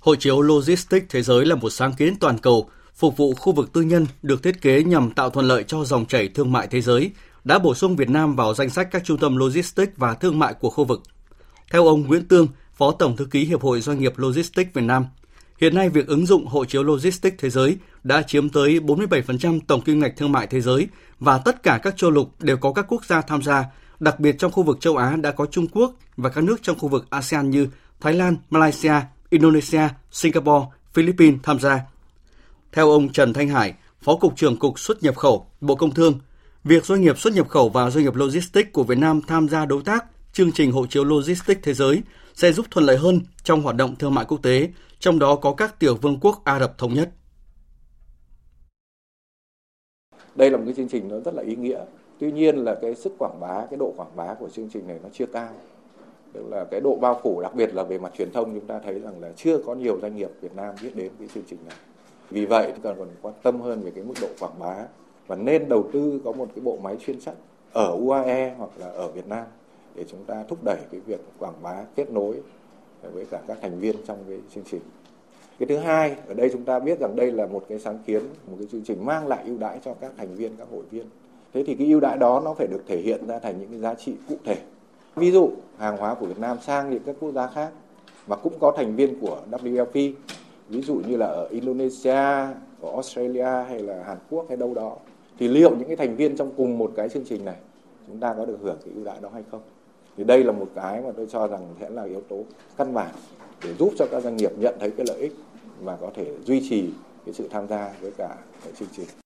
[0.00, 3.72] Hộ chiếu Logistics Thế giới là một sáng kiến toàn cầu phục vụ khu vực
[3.72, 6.80] tư nhân được thiết kế nhằm tạo thuận lợi cho dòng chảy thương mại thế
[6.80, 7.10] giới,
[7.44, 10.54] đã bổ sung Việt Nam vào danh sách các trung tâm logistics và thương mại
[10.54, 11.02] của khu vực.
[11.70, 15.06] Theo ông Nguyễn Tương, Phó Tổng Thư ký Hiệp hội Doanh nghiệp Logistics Việt Nam.
[15.60, 19.80] Hiện nay, việc ứng dụng hộ chiếu Logistics thế giới đã chiếm tới 47% tổng
[19.80, 20.88] kim ngạch thương mại thế giới
[21.20, 23.64] và tất cả các châu lục đều có các quốc gia tham gia,
[24.00, 26.78] đặc biệt trong khu vực châu Á đã có Trung Quốc và các nước trong
[26.78, 27.68] khu vực ASEAN như
[28.00, 28.94] Thái Lan, Malaysia,
[29.30, 31.80] Indonesia, Singapore, Philippines tham gia.
[32.72, 36.18] Theo ông Trần Thanh Hải, Phó Cục trưởng Cục xuất nhập khẩu, Bộ Công Thương,
[36.64, 39.66] việc doanh nghiệp xuất nhập khẩu và doanh nghiệp logistics của Việt Nam tham gia
[39.66, 42.02] đối tác chương trình hộ chiếu logistics thế giới
[42.34, 45.54] sẽ giúp thuận lợi hơn trong hoạt động thương mại quốc tế, trong đó có
[45.54, 47.10] các tiểu vương quốc Ả Rập Thống Nhất.
[50.34, 51.84] Đây là một cái chương trình nó rất là ý nghĩa.
[52.18, 54.98] Tuy nhiên là cái sức quảng bá, cái độ quảng bá của chương trình này
[55.02, 55.48] nó chưa cao.
[56.32, 58.78] Tức là cái độ bao phủ, đặc biệt là về mặt truyền thông chúng ta
[58.78, 61.58] thấy rằng là chưa có nhiều doanh nghiệp Việt Nam biết đến cái chương trình
[61.68, 61.76] này.
[62.30, 64.76] Vì vậy cần còn quan tâm hơn về cái mức độ quảng bá
[65.26, 67.34] và nên đầu tư có một cái bộ máy chuyên trách
[67.72, 69.46] ở UAE hoặc là ở Việt Nam
[69.94, 72.40] để chúng ta thúc đẩy cái việc quảng bá kết nối
[73.12, 74.80] với cả các thành viên trong cái chương trình.
[75.58, 78.22] Cái thứ hai, ở đây chúng ta biết rằng đây là một cái sáng kiến,
[78.22, 81.06] một cái chương trình mang lại ưu đãi cho các thành viên, các hội viên.
[81.54, 83.78] Thế thì cái ưu đãi đó nó phải được thể hiện ra thành những cái
[83.78, 84.56] giá trị cụ thể.
[85.16, 87.72] Ví dụ, hàng hóa của Việt Nam sang những các quốc gia khác
[88.26, 90.12] và cũng có thành viên của WLP,
[90.68, 92.46] ví dụ như là ở Indonesia,
[92.80, 94.96] ở Australia hay là Hàn Quốc hay đâu đó.
[95.38, 97.56] Thì liệu những cái thành viên trong cùng một cái chương trình này
[98.06, 99.60] chúng ta có được hưởng cái ưu đãi đó hay không?
[100.16, 102.44] thì đây là một cái mà tôi cho rằng sẽ là yếu tố
[102.76, 103.14] căn bản
[103.64, 105.32] để giúp cho các doanh nghiệp nhận thấy cái lợi ích
[105.82, 106.90] và có thể duy trì
[107.26, 109.23] cái sự tham gia với cả cái chương trình.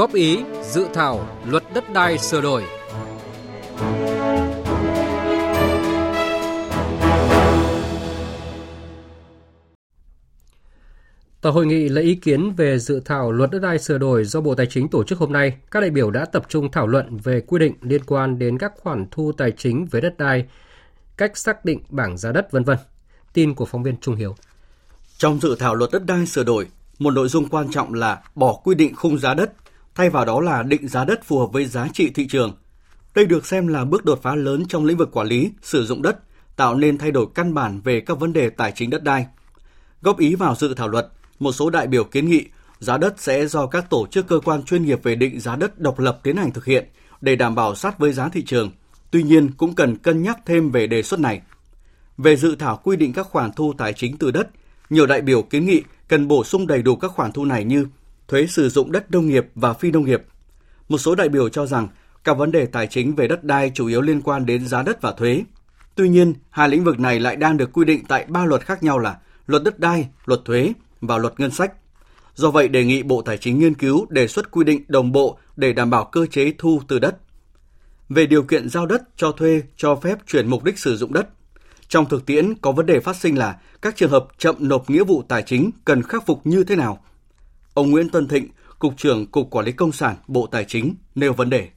[0.00, 2.64] Góp ý dự thảo luật đất đai sửa đổi
[11.40, 14.40] Tại hội nghị lấy ý kiến về dự thảo luật đất đai sửa đổi do
[14.40, 17.16] Bộ Tài chính tổ chức hôm nay, các đại biểu đã tập trung thảo luận
[17.16, 20.46] về quy định liên quan đến các khoản thu tài chính về đất đai,
[21.16, 22.78] cách xác định bảng giá đất vân vân.
[23.32, 24.36] Tin của phóng viên Trung Hiếu.
[25.18, 26.66] Trong dự thảo luật đất đai sửa đổi,
[26.98, 29.52] một nội dung quan trọng là bỏ quy định khung giá đất,
[29.94, 32.56] thay vào đó là định giá đất phù hợp với giá trị thị trường.
[33.14, 36.02] Đây được xem là bước đột phá lớn trong lĩnh vực quản lý, sử dụng
[36.02, 36.18] đất,
[36.56, 39.26] tạo nên thay đổi căn bản về các vấn đề tài chính đất đai.
[40.02, 42.44] Góp ý vào dự thảo luật, một số đại biểu kiến nghị
[42.78, 45.78] giá đất sẽ do các tổ chức cơ quan chuyên nghiệp về định giá đất
[45.78, 46.88] độc lập tiến hành thực hiện
[47.20, 48.70] để đảm bảo sát với giá thị trường.
[49.10, 51.40] Tuy nhiên cũng cần cân nhắc thêm về đề xuất này.
[52.18, 54.48] Về dự thảo quy định các khoản thu tài chính từ đất,
[54.90, 57.86] nhiều đại biểu kiến nghị cần bổ sung đầy đủ các khoản thu này như
[58.30, 60.22] thuế sử dụng đất nông nghiệp và phi nông nghiệp.
[60.88, 61.88] Một số đại biểu cho rằng
[62.24, 65.02] các vấn đề tài chính về đất đai chủ yếu liên quan đến giá đất
[65.02, 65.44] và thuế.
[65.94, 68.82] Tuy nhiên, hai lĩnh vực này lại đang được quy định tại ba luật khác
[68.82, 71.72] nhau là luật đất đai, luật thuế và luật ngân sách.
[72.34, 75.38] Do vậy, đề nghị Bộ Tài chính nghiên cứu đề xuất quy định đồng bộ
[75.56, 77.16] để đảm bảo cơ chế thu từ đất.
[78.08, 81.28] Về điều kiện giao đất cho thuê cho phép chuyển mục đích sử dụng đất,
[81.88, 85.04] trong thực tiễn có vấn đề phát sinh là các trường hợp chậm nộp nghĩa
[85.04, 87.04] vụ tài chính cần khắc phục như thế nào?
[87.74, 91.32] Ông Nguyễn Tân Thịnh, Cục trưởng Cục Quản lý Công sản, Bộ Tài chính nêu
[91.32, 91.68] vấn đề.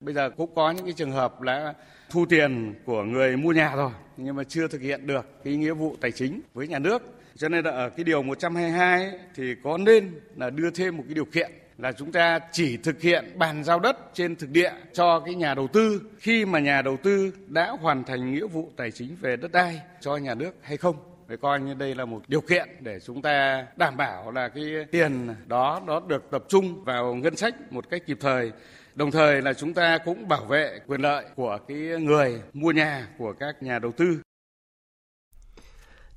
[0.00, 1.74] Bây giờ cũng có những cái trường hợp là
[2.10, 5.72] thu tiền của người mua nhà rồi nhưng mà chưa thực hiện được cái nghĩa
[5.72, 7.02] vụ tài chính với nhà nước.
[7.36, 11.02] Cho nên là ở cái điều 122 ấy, thì có nên là đưa thêm một
[11.06, 14.72] cái điều kiện là chúng ta chỉ thực hiện bàn giao đất trên thực địa
[14.92, 18.70] cho cái nhà đầu tư khi mà nhà đầu tư đã hoàn thành nghĩa vụ
[18.76, 22.04] tài chính về đất đai cho nhà nước hay không để coi như đây là
[22.04, 26.44] một điều kiện để chúng ta đảm bảo là cái tiền đó nó được tập
[26.48, 28.52] trung vào ngân sách một cách kịp thời.
[28.94, 33.08] Đồng thời là chúng ta cũng bảo vệ quyền lợi của cái người mua nhà
[33.18, 34.20] của các nhà đầu tư.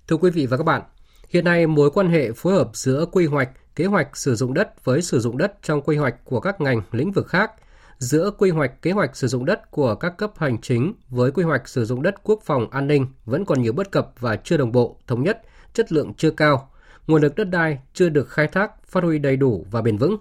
[0.08, 0.82] Thưa quý vị và các bạn,
[1.30, 4.86] hiện nay mối quan hệ phối hợp giữa quy hoạch kế hoạch sử dụng đất
[4.86, 7.52] với sử dụng đất trong quy hoạch của các ngành lĩnh vực khác,
[7.99, 11.43] giữa quy hoạch kế hoạch sử dụng đất của các cấp hành chính với quy
[11.43, 14.57] hoạch sử dụng đất quốc phòng an ninh vẫn còn nhiều bất cập và chưa
[14.57, 15.41] đồng bộ, thống nhất,
[15.73, 16.71] chất lượng chưa cao,
[17.07, 20.17] nguồn lực đất đai chưa được khai thác, phát huy đầy đủ và bền vững.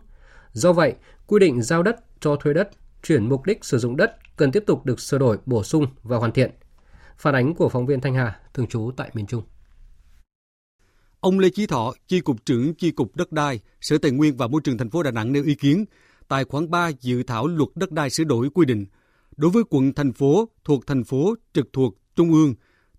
[0.53, 0.95] Do vậy,
[1.27, 2.71] quy định giao đất cho thuê đất,
[3.03, 6.17] chuyển mục đích sử dụng đất cần tiếp tục được sửa đổi, bổ sung và
[6.17, 6.51] hoàn thiện.
[7.17, 9.43] Phản ánh của phóng viên Thanh Hà, thường trú tại miền Trung.
[11.21, 14.47] Ông Lê Chí Thọ, Chi cục trưởng Chi cục Đất đai, Sở Tài nguyên và
[14.47, 15.85] Môi trường thành phố Đà Nẵng nêu ý kiến
[16.29, 18.87] tại khoản 3 dự thảo luật đất đai sửa đổi quy định
[19.37, 22.55] đối với quận thành phố thuộc thành phố trực thuộc trung ương,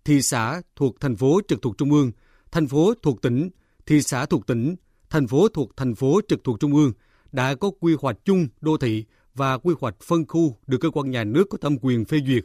[0.05, 2.11] thị xã thuộc thành phố trực thuộc trung ương,
[2.51, 3.49] thành phố thuộc tỉnh,
[3.85, 4.75] thị xã thuộc tỉnh,
[5.09, 6.93] thành phố thuộc thành phố trực thuộc trung ương
[7.31, 11.11] đã có quy hoạch chung đô thị và quy hoạch phân khu được cơ quan
[11.11, 12.43] nhà nước có thẩm quyền phê duyệt.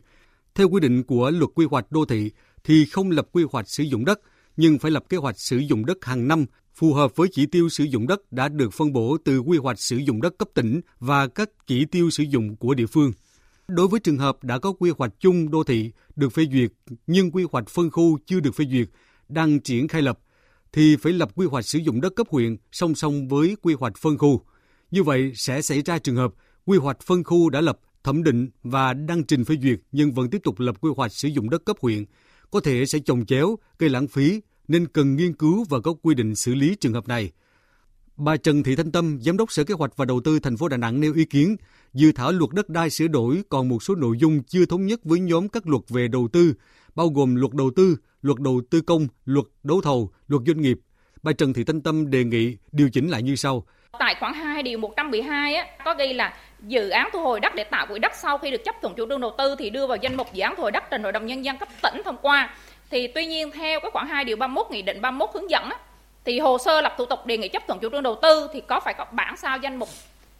[0.54, 2.30] Theo quy định của luật quy hoạch đô thị
[2.64, 4.20] thì không lập quy hoạch sử dụng đất–
[4.56, 7.68] nhưng phải lập kế hoạch sử dụng đất hàng năm phù hợp với chỉ tiêu
[7.68, 10.80] sử dụng đất đã được phân bổ từ quy hoạch sử dụng đất cấp tỉnh
[10.98, 13.12] và các chỉ tiêu sử dụng của địa phương.
[13.68, 16.70] Đối với trường hợp đã có quy hoạch chung đô thị được phê duyệt
[17.06, 18.88] nhưng quy hoạch phân khu chưa được phê duyệt,
[19.28, 20.18] đang triển khai lập,
[20.72, 23.96] thì phải lập quy hoạch sử dụng đất cấp huyện song song với quy hoạch
[23.96, 24.40] phân khu.
[24.90, 26.34] Như vậy sẽ xảy ra trường hợp
[26.64, 30.30] quy hoạch phân khu đã lập, thẩm định và đăng trình phê duyệt nhưng vẫn
[30.30, 32.04] tiếp tục lập quy hoạch sử dụng đất cấp huyện
[32.50, 36.14] có thể sẽ chồng chéo, gây lãng phí nên cần nghiên cứu và có quy
[36.14, 37.32] định xử lý trường hợp này.
[38.16, 40.68] Bà Trần Thị Thanh Tâm, Giám đốc Sở Kế hoạch và Đầu tư thành phố
[40.68, 41.56] Đà Nẵng nêu ý kiến,
[41.92, 45.00] dự thảo luật đất đai sửa đổi còn một số nội dung chưa thống nhất
[45.04, 46.54] với nhóm các luật về đầu tư,
[46.94, 50.78] bao gồm luật đầu tư, luật đầu tư công, luật đấu thầu, luật doanh nghiệp.
[51.22, 53.64] Bà Trần Thị Thanh Tâm đề nghị điều chỉnh lại như sau.
[53.98, 56.34] Tại khoản 2 điều 112 á, có ghi là
[56.66, 59.06] dự án thu hồi đất để tạo quỹ đất sau khi được chấp thuận chủ
[59.08, 61.12] trương đầu tư thì đưa vào danh mục dự án thu hồi đất trình hội
[61.12, 62.56] đồng nhân dân cấp tỉnh thông qua.
[62.90, 65.78] Thì tuy nhiên theo cái khoảng 2 điều 31 nghị định 31 hướng dẫn á,
[66.24, 68.60] thì hồ sơ lập thủ tục đề nghị chấp thuận chủ trương đầu tư thì
[68.60, 69.88] có phải có bản sao danh mục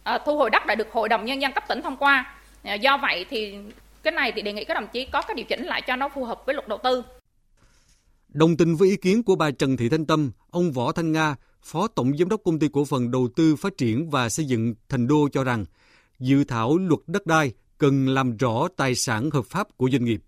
[0.03, 2.35] à, thu hồi đất đã được hội đồng nhân dân cấp tỉnh thông qua.
[2.63, 3.55] À, do vậy thì
[4.03, 6.09] cái này thì đề nghị các đồng chí có cái điều chỉnh lại cho nó
[6.09, 7.03] phù hợp với luật đầu tư.
[8.29, 11.35] Đồng tình với ý kiến của bà Trần Thị Thanh Tâm, ông Võ Thanh Nga,
[11.63, 14.75] Phó Tổng Giám đốc Công ty Cổ phần Đầu tư Phát triển và Xây dựng
[14.89, 15.65] Thành Đô cho rằng,
[16.19, 20.21] dự thảo luật đất đai cần làm rõ tài sản hợp pháp của doanh nghiệp.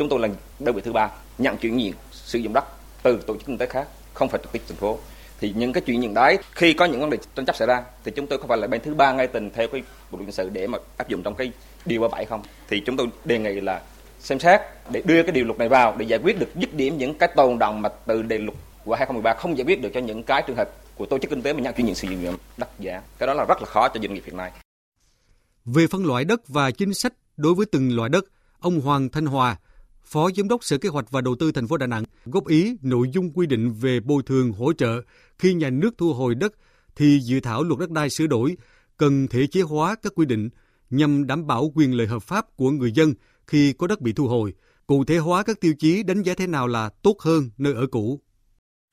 [0.00, 2.64] Chúng tôi là đơn vị thứ ba nhận chuyển nhượng sử dụng đất
[3.02, 4.98] từ tổ chức kinh tế khác, không phải trực tiếp thành phố.
[5.40, 7.82] Thì những cái chuyện nhượng đấy khi có những vấn đề tranh chấp xảy ra
[8.04, 10.26] thì chúng tôi không phải là bên thứ ba ngay tình theo cái bộ luật
[10.26, 11.52] hình sự để mà áp dụng trong cái
[11.84, 12.42] điều 37 không.
[12.68, 13.82] Thì chúng tôi đề nghị là
[14.20, 16.98] xem xét để đưa cái điều luật này vào để giải quyết được dứt điểm
[16.98, 20.00] những cái tồn động mà từ đề luật của 2013 không giải quyết được cho
[20.00, 22.36] những cái trường hợp của tổ chức kinh tế mà nhận chuyển nhượng sử dụng
[22.56, 23.02] đất giả.
[23.18, 24.50] Cái đó là rất là khó cho doanh nghiệp hiện nay.
[25.64, 28.24] Về phân loại đất và chính sách đối với từng loại đất,
[28.60, 29.56] ông Hoàng Thanh Hòa,
[30.12, 32.76] Phó Giám đốc Sở Kế hoạch và Đầu tư thành phố Đà Nẵng góp ý
[32.82, 35.02] nội dung quy định về bồi thường hỗ trợ
[35.38, 36.52] khi nhà nước thu hồi đất
[36.96, 38.56] thì dự thảo luật đất đai sửa đổi
[38.96, 40.48] cần thể chế hóa các quy định
[40.90, 43.14] nhằm đảm bảo quyền lợi hợp pháp của người dân
[43.46, 44.54] khi có đất bị thu hồi,
[44.86, 47.86] cụ thể hóa các tiêu chí đánh giá thế nào là tốt hơn nơi ở
[47.86, 48.20] cũ.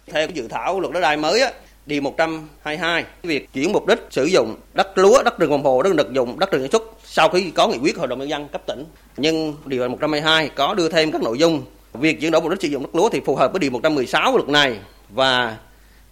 [0.06, 1.51] Theo dự thảo luật đất đai mới á,
[1.88, 5.93] điều 122 việc chuyển mục đích sử dụng đất lúa, đất rừng phòng hộ, đất
[5.97, 8.47] rừng dụng, đất rừng sản xuất sau khi có nghị quyết hội đồng nhân dân
[8.47, 8.86] cấp tỉnh.
[9.17, 12.67] Nhưng điều 122 có đưa thêm các nội dung việc chuyển đổi mục đích sử
[12.67, 15.58] dụng đất lúa thì phù hợp với điều 116 của luật này và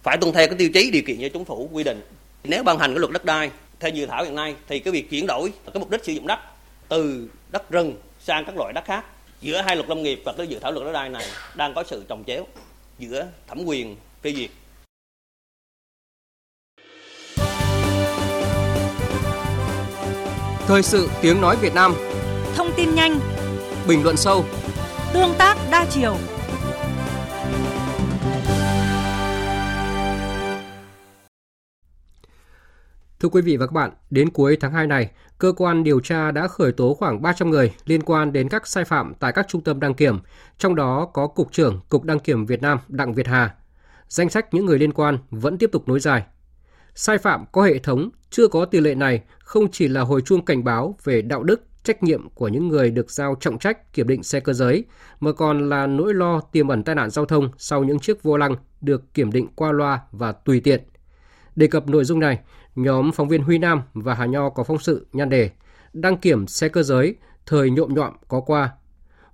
[0.02, 2.00] phải tuân theo cái tiêu chí điều kiện do chính phủ quy định.
[2.44, 5.10] Nếu ban hành cái luật đất đai theo dự thảo hiện nay thì cái việc
[5.10, 6.38] chuyển đổi cái mục đích sử dụng đất
[6.88, 9.04] từ đất rừng sang các loại đất khác
[9.40, 11.84] giữa hai luật lâm nghiệp và cái dự thảo luật đất đai này đang có
[11.86, 12.46] sự trồng chéo
[12.98, 14.50] giữa thẩm quyền phê duyệt
[20.66, 21.94] Thời sự tiếng nói Việt Nam
[22.54, 23.20] Thông tin nhanh
[23.88, 24.44] bình luận sâu,
[25.12, 26.16] tương tác đa chiều.
[33.20, 36.30] Thưa quý vị và các bạn, đến cuối tháng 2 này, cơ quan điều tra
[36.30, 39.60] đã khởi tố khoảng 300 người liên quan đến các sai phạm tại các trung
[39.60, 40.18] tâm đăng kiểm,
[40.58, 43.54] trong đó có Cục trưởng Cục Đăng kiểm Việt Nam Đặng Việt Hà.
[44.08, 46.22] Danh sách những người liên quan vẫn tiếp tục nối dài.
[46.94, 50.44] Sai phạm có hệ thống, chưa có tỷ lệ này không chỉ là hồi chuông
[50.44, 54.08] cảnh báo về đạo đức, trách nhiệm của những người được giao trọng trách kiểm
[54.08, 54.84] định xe cơ giới,
[55.20, 58.36] mà còn là nỗi lo tiềm ẩn tai nạn giao thông sau những chiếc vô
[58.36, 60.80] lăng được kiểm định qua loa và tùy tiện.
[61.56, 62.38] Đề cập nội dung này,
[62.74, 65.50] nhóm phóng viên Huy Nam và Hà Nho có phóng sự nhan đề
[65.92, 68.72] Đăng kiểm xe cơ giới, thời nhộm nhọm có qua.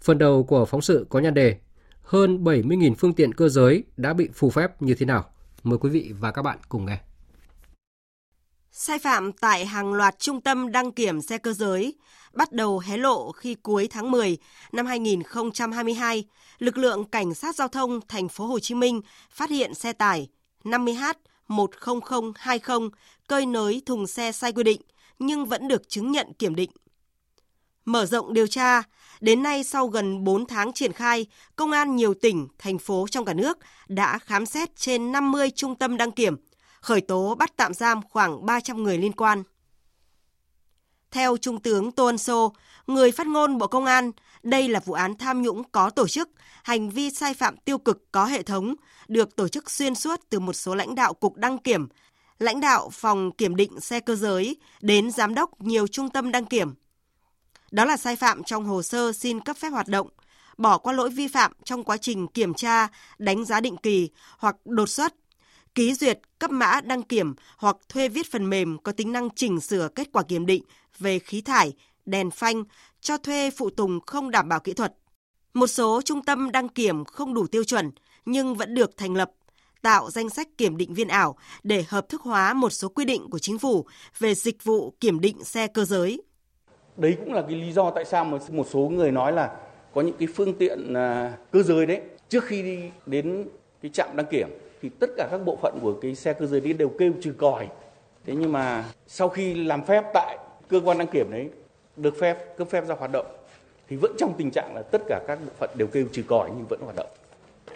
[0.02, 1.56] Phần đầu của phóng sự có nhan đề
[2.02, 5.24] Hơn 70.000 phương tiện cơ giới đã bị phù phép như thế nào?
[5.62, 7.11] Mời quý vị và các bạn cùng nghe.
[8.74, 11.94] Sai phạm tại hàng loạt trung tâm đăng kiểm xe cơ giới
[12.32, 14.38] bắt đầu hé lộ khi cuối tháng 10
[14.72, 16.24] năm 2022,
[16.58, 20.28] lực lượng cảnh sát giao thông thành phố Hồ Chí Minh phát hiện xe tải
[20.64, 21.14] 50H
[21.48, 22.88] 10020
[23.28, 24.80] cơi nới thùng xe sai quy định
[25.18, 26.70] nhưng vẫn được chứng nhận kiểm định.
[27.84, 28.82] Mở rộng điều tra,
[29.20, 33.24] đến nay sau gần 4 tháng triển khai, công an nhiều tỉnh, thành phố trong
[33.24, 33.58] cả nước
[33.88, 36.36] đã khám xét trên 50 trung tâm đăng kiểm,
[36.82, 39.42] khởi tố bắt tạm giam khoảng 300 người liên quan.
[41.10, 42.52] Theo Trung tướng Tô Ân Sô,
[42.86, 46.30] người phát ngôn Bộ Công an, đây là vụ án tham nhũng có tổ chức,
[46.62, 48.74] hành vi sai phạm tiêu cực có hệ thống,
[49.08, 51.88] được tổ chức xuyên suốt từ một số lãnh đạo cục đăng kiểm,
[52.38, 56.44] lãnh đạo phòng kiểm định xe cơ giới đến giám đốc nhiều trung tâm đăng
[56.44, 56.74] kiểm.
[57.70, 60.08] Đó là sai phạm trong hồ sơ xin cấp phép hoạt động,
[60.58, 64.56] bỏ qua lỗi vi phạm trong quá trình kiểm tra, đánh giá định kỳ hoặc
[64.64, 65.14] đột xuất,
[65.74, 69.60] ký duyệt, cấp mã đăng kiểm hoặc thuê viết phần mềm có tính năng chỉnh
[69.60, 70.62] sửa kết quả kiểm định
[70.98, 71.72] về khí thải,
[72.06, 72.64] đèn phanh,
[73.00, 74.94] cho thuê phụ tùng không đảm bảo kỹ thuật.
[75.54, 77.90] Một số trung tâm đăng kiểm không đủ tiêu chuẩn
[78.24, 79.30] nhưng vẫn được thành lập,
[79.82, 83.30] tạo danh sách kiểm định viên ảo để hợp thức hóa một số quy định
[83.30, 83.86] của chính phủ
[84.18, 86.22] về dịch vụ kiểm định xe cơ giới.
[86.96, 89.56] Đấy cũng là cái lý do tại sao mà một số người nói là
[89.94, 93.48] có những cái phương tiện à, cơ giới đấy trước khi đi đến
[93.82, 94.48] cái trạm đăng kiểm
[94.82, 97.32] thì tất cả các bộ phận của cái xe cơ giới đấy đều kêu trừ
[97.38, 97.68] còi.
[98.26, 101.48] Thế nhưng mà sau khi làm phép tại cơ quan đăng kiểm đấy,
[101.96, 103.26] được phép, cấp phép ra hoạt động,
[103.88, 106.50] thì vẫn trong tình trạng là tất cả các bộ phận đều kêu trừ còi
[106.56, 107.10] nhưng vẫn hoạt động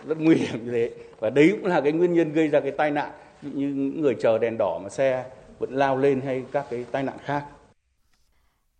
[0.07, 0.90] rất nguy hiểm như thế
[1.21, 3.11] và đấy cũng là cái nguyên nhân gây ra cái tai nạn
[3.42, 5.25] như những người chờ đèn đỏ mà xe
[5.59, 7.45] vẫn lao lên hay các cái tai nạn khác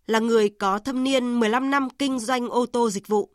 [0.07, 3.29] là người có thâm niên 15 năm kinh doanh ô tô dịch vụ.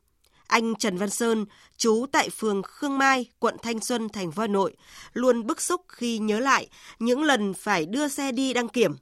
[0.52, 4.46] Anh Trần Văn Sơn, chú tại phường Khương Mai, quận Thanh Xuân, thành phố Hà
[4.46, 4.76] Nội,
[5.12, 8.96] luôn bức xúc khi nhớ lại những lần phải đưa xe đi đăng kiểm.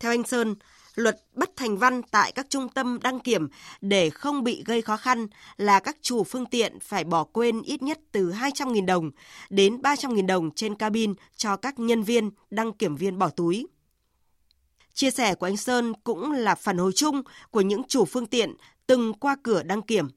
[0.00, 0.54] Theo anh Sơn,
[0.94, 3.48] luật bắt thành văn tại các trung tâm đăng kiểm
[3.80, 7.82] để không bị gây khó khăn là các chủ phương tiện phải bỏ quên ít
[7.82, 9.10] nhất từ 200.000 đồng
[9.50, 13.66] đến 300.000 đồng trên cabin cho các nhân viên đăng kiểm viên bỏ túi.
[14.94, 18.56] Chia sẻ của anh Sơn cũng là phản hồi chung của những chủ phương tiện
[18.86, 20.08] từng qua cửa đăng kiểm.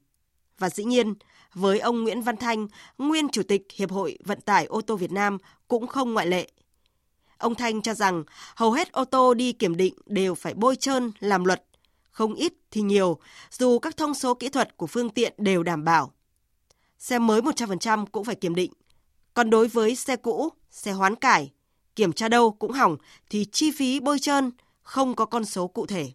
[0.58, 1.14] Và dĩ nhiên,
[1.54, 2.66] với ông Nguyễn Văn Thanh,
[2.98, 5.38] nguyên chủ tịch Hiệp hội Vận tải ô tô Việt Nam
[5.68, 6.48] cũng không ngoại lệ.
[7.38, 8.24] Ông Thanh cho rằng
[8.56, 11.64] hầu hết ô tô đi kiểm định đều phải bôi trơn làm luật,
[12.10, 13.18] không ít thì nhiều,
[13.50, 16.12] dù các thông số kỹ thuật của phương tiện đều đảm bảo.
[16.98, 18.72] Xe mới 100% cũng phải kiểm định.
[19.34, 21.50] Còn đối với xe cũ, xe hoán cải,
[21.96, 22.96] kiểm tra đâu cũng hỏng
[23.30, 24.50] thì chi phí bôi trơn
[24.82, 26.12] không có con số cụ thể.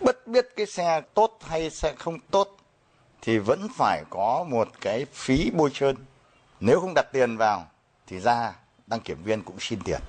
[0.00, 2.56] Bất biết cái xe tốt hay xe không tốt
[3.22, 5.96] thì vẫn phải có một cái phí bôi trơn.
[6.60, 7.66] Nếu không đặt tiền vào
[8.06, 8.54] thì ra
[8.86, 10.00] đăng kiểm viên cũng xin tiền.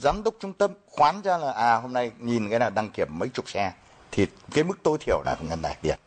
[0.00, 3.08] Giám đốc trung tâm khoán ra là à hôm nay nhìn cái là đăng kiểm
[3.10, 3.72] mấy chục xe
[4.10, 5.98] thì cái mức tối thiểu là ngân đại tiền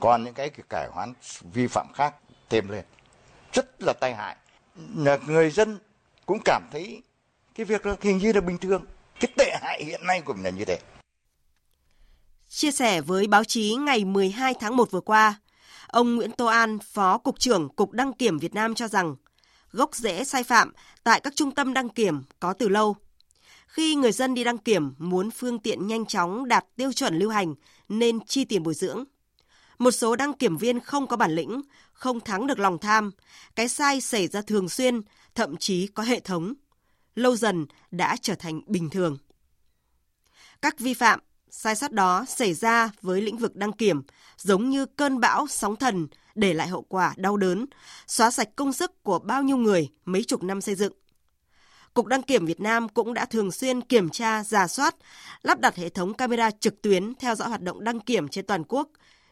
[0.00, 1.12] còn những cái cải hoán
[1.52, 2.14] vi phạm khác
[2.50, 2.84] thêm lên.
[3.52, 4.36] Rất là tai hại.
[5.26, 5.78] Người dân
[6.26, 7.02] cũng cảm thấy
[7.54, 8.84] cái việc đó hình như là bình thường.
[9.20, 10.78] Cái tệ hại hiện nay của mình là như thế.
[12.48, 15.40] Chia sẻ với báo chí ngày 12 tháng 1 vừa qua,
[15.94, 19.16] ông Nguyễn Tô An, Phó Cục trưởng Cục Đăng kiểm Việt Nam cho rằng
[19.70, 20.72] gốc rễ sai phạm
[21.04, 22.96] tại các trung tâm đăng kiểm có từ lâu.
[23.66, 27.30] Khi người dân đi đăng kiểm muốn phương tiện nhanh chóng đạt tiêu chuẩn lưu
[27.30, 27.54] hành
[27.88, 29.04] nên chi tiền bồi dưỡng.
[29.78, 33.10] Một số đăng kiểm viên không có bản lĩnh, không thắng được lòng tham,
[33.54, 35.00] cái sai xảy ra thường xuyên,
[35.34, 36.54] thậm chí có hệ thống.
[37.14, 39.18] Lâu dần đã trở thành bình thường.
[40.62, 41.20] Các vi phạm,
[41.56, 44.02] sai sót đó xảy ra với lĩnh vực đăng kiểm
[44.36, 47.66] giống như cơn bão sóng thần để lại hậu quả đau đớn,
[48.06, 50.92] xóa sạch công sức của bao nhiêu người mấy chục năm xây dựng.
[51.94, 54.94] Cục Đăng kiểm Việt Nam cũng đã thường xuyên kiểm tra, giả soát,
[55.42, 58.64] lắp đặt hệ thống camera trực tuyến theo dõi hoạt động đăng kiểm trên toàn
[58.68, 58.88] quốc,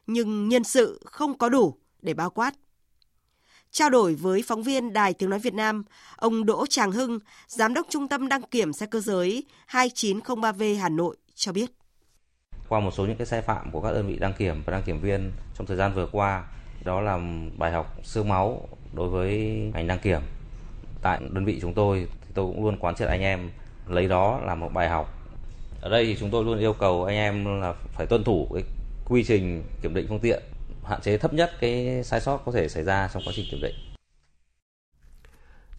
[0.06, 2.54] nhưng nhân sự không có đủ để bao quát.
[3.70, 5.84] Trao đổi với phóng viên Đài Tiếng Nói Việt Nam,
[6.16, 7.18] ông Đỗ Tràng Hưng,
[7.48, 11.81] Giám đốc Trung tâm Đăng kiểm xe cơ giới 2903V Hà Nội cho biết.
[12.72, 14.82] Qua một số những cái sai phạm của các đơn vị đăng kiểm và đăng
[14.82, 16.44] kiểm viên trong thời gian vừa qua,
[16.84, 17.18] đó là
[17.56, 19.38] bài học sương máu đối với
[19.74, 20.20] ngành đăng kiểm.
[21.02, 23.50] Tại đơn vị chúng tôi thì tôi cũng luôn quán triệt anh em
[23.88, 25.14] lấy đó là một bài học.
[25.80, 28.62] Ở đây thì chúng tôi luôn yêu cầu anh em là phải tuân thủ cái
[29.08, 30.42] quy trình kiểm định phương tiện
[30.84, 33.60] hạn chế thấp nhất cái sai sót có thể xảy ra trong quá trình kiểm
[33.62, 33.74] định.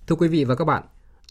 [0.07, 0.83] Thưa quý vị và các bạn,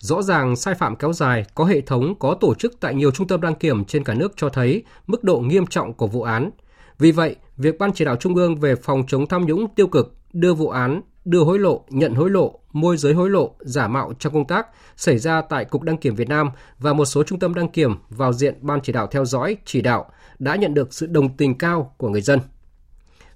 [0.03, 3.27] rõ ràng sai phạm kéo dài, có hệ thống, có tổ chức tại nhiều trung
[3.27, 6.51] tâm đăng kiểm trên cả nước cho thấy mức độ nghiêm trọng của vụ án.
[6.99, 10.15] Vì vậy, việc Ban chỉ đạo Trung ương về phòng chống tham nhũng tiêu cực,
[10.33, 14.13] đưa vụ án, đưa hối lộ, nhận hối lộ, môi giới hối lộ, giả mạo
[14.19, 17.39] trong công tác xảy ra tại Cục Đăng kiểm Việt Nam và một số trung
[17.39, 20.95] tâm đăng kiểm vào diện Ban chỉ đạo theo dõi, chỉ đạo đã nhận được
[20.95, 22.41] sự đồng tình cao của người dân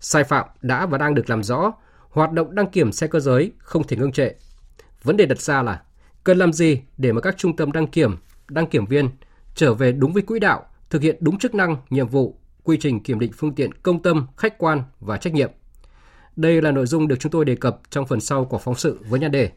[0.00, 1.72] sai phạm đã và đang được làm rõ,
[2.10, 4.30] hoạt động đăng kiểm xe cơ giới không thể ngưng trệ.
[5.02, 5.82] Vấn đề đặt ra là
[6.26, 8.16] cần làm gì để mà các trung tâm đăng kiểm,
[8.48, 9.08] đăng kiểm viên
[9.54, 13.02] trở về đúng với quỹ đạo, thực hiện đúng chức năng, nhiệm vụ, quy trình
[13.02, 15.50] kiểm định phương tiện công tâm, khách quan và trách nhiệm.
[16.36, 18.98] Đây là nội dung được chúng tôi đề cập trong phần sau của phóng sự
[19.08, 19.50] với nhan đề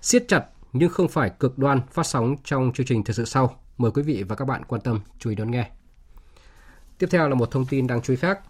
[0.00, 3.60] siết chặt nhưng không phải cực đoan phát sóng trong chương trình thời sự sau.
[3.78, 5.70] Mời quý vị và các bạn quan tâm chú ý đón nghe.
[6.98, 8.40] Tiếp theo là một thông tin đáng chú ý khác.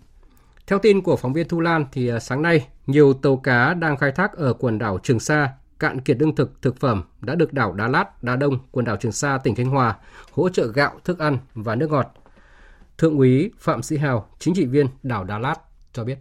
[0.67, 3.97] Theo tin của phóng viên Thu Lan thì à, sáng nay, nhiều tàu cá đang
[3.97, 5.53] khai thác ở quần đảo Trường Sa
[5.83, 8.97] cạn kiệt lương thực thực phẩm đã được đảo Đá Lát, Đá Đông, quần đảo
[8.97, 9.95] Trường Sa, tỉnh Khánh Hòa
[10.33, 12.07] hỗ trợ gạo, thức ăn và nước ngọt.
[12.99, 15.55] Thượng úy Phạm Sĩ Hào, chính trị viên đảo Đá Lát
[15.93, 16.19] cho biết.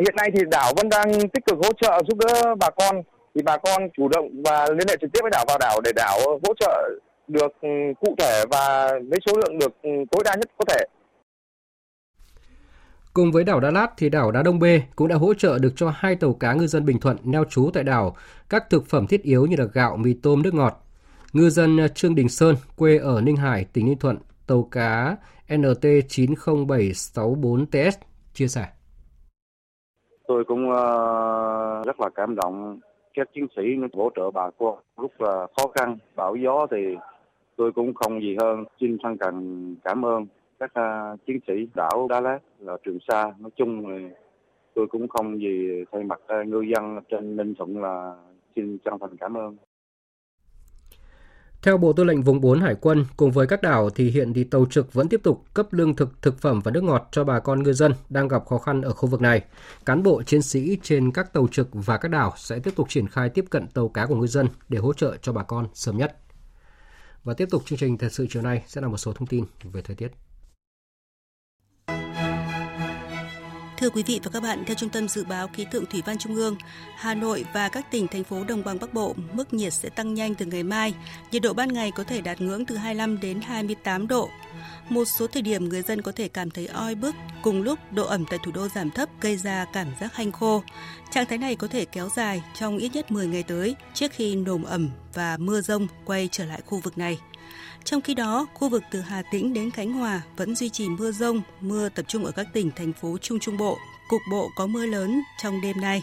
[0.00, 3.02] Hiện nay thì đảo vẫn đang tích cực hỗ trợ giúp đỡ bà con
[3.34, 5.92] thì bà con chủ động và liên hệ trực tiếp với đảo vào đảo để
[5.96, 6.88] đảo hỗ trợ
[7.28, 7.52] được
[8.00, 10.84] cụ thể và với số lượng được tối đa nhất có thể.
[13.14, 15.72] Cùng với đảo Đá Lát thì đảo Đá Đông Bê cũng đã hỗ trợ được
[15.76, 18.16] cho hai tàu cá ngư dân Bình Thuận neo trú tại đảo
[18.48, 20.82] các thực phẩm thiết yếu như là gạo, mì tôm, nước ngọt.
[21.32, 25.16] Ngư dân Trương Đình Sơn, quê ở Ninh Hải, tỉnh Ninh Thuận, tàu cá
[25.54, 27.92] NT 90764TS
[28.34, 28.66] chia sẻ.
[30.28, 32.80] Tôi cũng ờ, rất là cảm động
[33.14, 36.96] các chiến sĩ hỗ trợ bà con lúc là khó khăn, bão gió thì
[37.56, 40.26] tôi cũng không gì hơn xin thân cần cảm ơn
[40.62, 44.08] các uh, chiến sĩ đảo Đá Lát là Trường Sa nói chung là
[44.74, 48.16] tôi cũng không gì thay mặt uh, ngư dân trên Ninh Thuận là
[48.56, 49.56] xin chân thành cảm ơn.
[51.62, 54.44] Theo Bộ Tư lệnh Vùng 4 Hải quân, cùng với các đảo thì hiện thì
[54.44, 57.40] tàu trực vẫn tiếp tục cấp lương thực, thực phẩm và nước ngọt cho bà
[57.40, 59.44] con ngư dân đang gặp khó khăn ở khu vực này.
[59.84, 63.08] Cán bộ chiến sĩ trên các tàu trực và các đảo sẽ tiếp tục triển
[63.08, 65.96] khai tiếp cận tàu cá của ngư dân để hỗ trợ cho bà con sớm
[65.96, 66.16] nhất.
[67.24, 69.44] Và tiếp tục chương trình thật sự chiều nay sẽ là một số thông tin
[69.72, 70.12] về thời tiết.
[73.82, 76.18] Thưa quý vị và các bạn, theo Trung tâm Dự báo Khí tượng Thủy văn
[76.18, 76.56] Trung ương,
[76.96, 80.14] Hà Nội và các tỉnh, thành phố đồng bằng Bắc Bộ, mức nhiệt sẽ tăng
[80.14, 80.94] nhanh từ ngày mai.
[81.32, 84.30] Nhiệt độ ban ngày có thể đạt ngưỡng từ 25 đến 28 độ.
[84.88, 88.04] Một số thời điểm người dân có thể cảm thấy oi bức, cùng lúc độ
[88.06, 90.62] ẩm tại thủ đô giảm thấp gây ra cảm giác hanh khô.
[91.10, 94.36] Trạng thái này có thể kéo dài trong ít nhất 10 ngày tới trước khi
[94.36, 97.18] nồm ẩm và mưa rông quay trở lại khu vực này.
[97.84, 101.12] Trong khi đó, khu vực từ Hà Tĩnh đến Khánh Hòa vẫn duy trì mưa
[101.12, 103.78] rông, mưa tập trung ở các tỉnh, thành phố Trung Trung Bộ.
[104.08, 106.02] Cục bộ có mưa lớn trong đêm nay.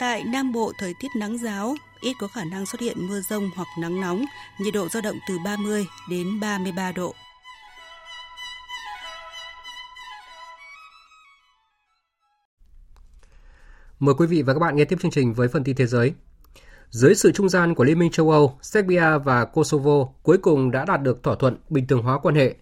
[0.00, 3.50] Tại Nam Bộ, thời tiết nắng giáo, ít có khả năng xuất hiện mưa rông
[3.56, 4.24] hoặc nắng nóng,
[4.60, 7.14] nhiệt độ dao động từ 30 đến 33 độ.
[13.98, 16.12] Mời quý vị và các bạn nghe tiếp chương trình với phần tin thế giới.
[16.90, 20.84] Dưới sự trung gian của Liên minh châu Âu, Serbia và Kosovo cuối cùng đã
[20.84, 22.54] đạt được thỏa thuận bình thường hóa quan hệ.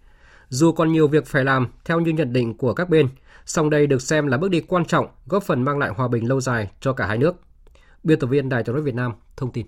[0.48, 3.08] Dù còn nhiều việc phải làm theo như nhận định của các bên,
[3.44, 6.28] song đây được xem là bước đi quan trọng góp phần mang lại hòa bình
[6.28, 7.36] lâu dài cho cả hai nước.
[8.04, 9.66] Biên tập viên Đài Truyền hình Việt Nam thông tin.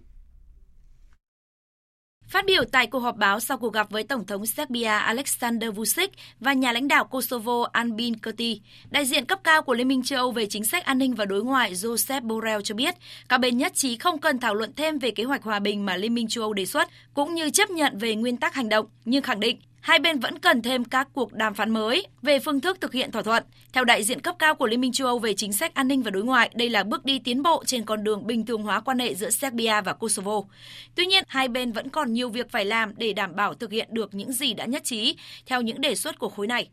[2.29, 6.09] Phát biểu tại cuộc họp báo sau cuộc gặp với Tổng thống Serbia Alexander Vučić
[6.41, 8.61] và nhà lãnh đạo Kosovo Albin Kurti,
[8.91, 11.25] đại diện cấp cao của Liên minh châu Âu về chính sách an ninh và
[11.25, 12.95] đối ngoại Joseph Borrell cho biết,
[13.29, 15.97] các bên nhất trí không cần thảo luận thêm về kế hoạch hòa bình mà
[15.97, 18.87] Liên minh châu Âu đề xuất, cũng như chấp nhận về nguyên tắc hành động,
[19.05, 22.61] nhưng khẳng định hai bên vẫn cần thêm các cuộc đàm phán mới về phương
[22.61, 23.45] thức thực hiện thỏa thuận.
[23.73, 26.03] Theo đại diện cấp cao của Liên minh châu Âu về chính sách an ninh
[26.03, 28.81] và đối ngoại, đây là bước đi tiến bộ trên con đường bình thường hóa
[28.81, 30.43] quan hệ giữa Serbia và Kosovo.
[30.95, 33.89] Tuy nhiên, hai bên vẫn còn nhiều việc phải làm để đảm bảo thực hiện
[33.91, 35.17] được những gì đã nhất trí
[35.47, 36.69] theo những đề xuất của khối này.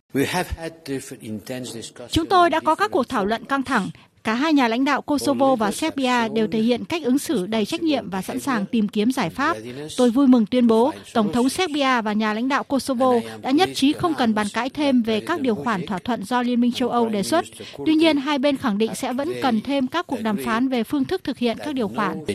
[2.12, 3.90] Chúng tôi đã có các cuộc thảo luận căng thẳng
[4.26, 7.66] Cả hai nhà lãnh đạo Kosovo và Serbia đều thể hiện cách ứng xử đầy
[7.66, 9.58] trách nhiệm và sẵn sàng tìm kiếm giải pháp.
[9.98, 13.70] Tôi vui mừng tuyên bố Tổng thống Serbia và nhà lãnh đạo Kosovo đã nhất
[13.76, 16.72] trí không cần bàn cãi thêm về các điều khoản thỏa thuận do Liên minh
[16.72, 17.46] châu Âu đề xuất.
[17.86, 20.84] Tuy nhiên, hai bên khẳng định sẽ vẫn cần thêm các cuộc đàm phán về
[20.84, 22.26] phương thức thực hiện các điều khoản.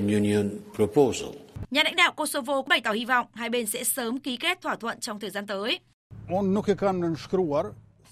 [1.71, 4.77] Nhà lãnh đạo Kosovo bày tỏ hy vọng hai bên sẽ sớm ký kết thỏa
[4.77, 5.79] thuận trong thời gian tới.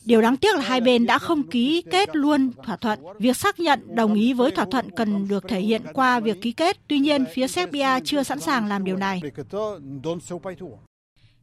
[0.08, 2.98] Điều đáng tiếc là hai bên đã không ký kết luôn thỏa thuận.
[3.18, 6.52] Việc xác nhận đồng ý với thỏa thuận cần được thể hiện qua việc ký
[6.52, 6.76] kết.
[6.88, 9.20] Tuy nhiên, phía Serbia chưa sẵn sàng làm điều này.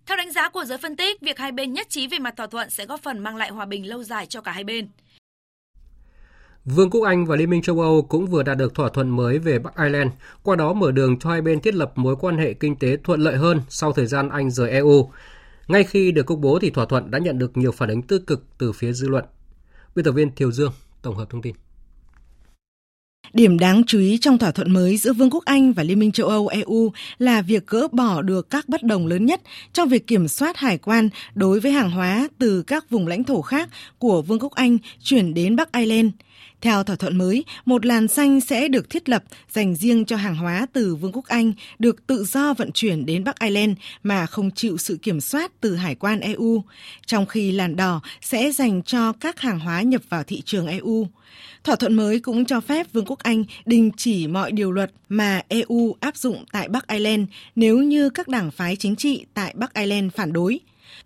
[0.06, 2.48] Theo đánh giá của giới phân tích, việc hai bên nhất trí về mặt thỏa
[2.48, 4.88] thuận sẽ góp phần mang lại hòa bình lâu dài cho cả hai bên.
[6.66, 9.40] Vương quốc Anh và Liên minh châu Âu cũng vừa đạt được thỏa thuận mới
[9.40, 10.12] về Bắc Ireland,
[10.44, 13.22] qua đó mở đường cho hai bên thiết lập mối quan hệ kinh tế thuận
[13.22, 15.10] lợi hơn sau thời gian Anh rời EU.
[15.68, 18.28] Ngay khi được công bố thì thỏa thuận đã nhận được nhiều phản ứng tích
[18.28, 19.26] cực từ phía dư luận.
[19.96, 21.56] Biên tập viên Thiều Dương tổng hợp thông tin.
[23.34, 26.12] Điểm đáng chú ý trong thỏa thuận mới giữa Vương quốc Anh và Liên minh
[26.12, 29.42] châu Âu EU là việc gỡ bỏ được các bất đồng lớn nhất
[29.74, 33.42] trong việc kiểm soát hải quan đối với hàng hóa từ các vùng lãnh thổ
[33.42, 36.12] khác của Vương quốc Anh chuyển đến Bắc Ireland.
[36.66, 40.36] Theo thỏa thuận mới, một làn xanh sẽ được thiết lập dành riêng cho hàng
[40.36, 44.52] hóa từ Vương quốc Anh được tự do vận chuyển đến Bắc Ireland mà không
[44.52, 46.64] chịu sự kiểm soát từ hải quan EU,
[47.06, 51.08] trong khi làn đỏ sẽ dành cho các hàng hóa nhập vào thị trường EU.
[51.64, 55.42] Thỏa thuận mới cũng cho phép Vương quốc Anh đình chỉ mọi điều luật mà
[55.48, 59.74] EU áp dụng tại Bắc Ireland nếu như các đảng phái chính trị tại Bắc
[59.74, 60.60] Ireland phản đối.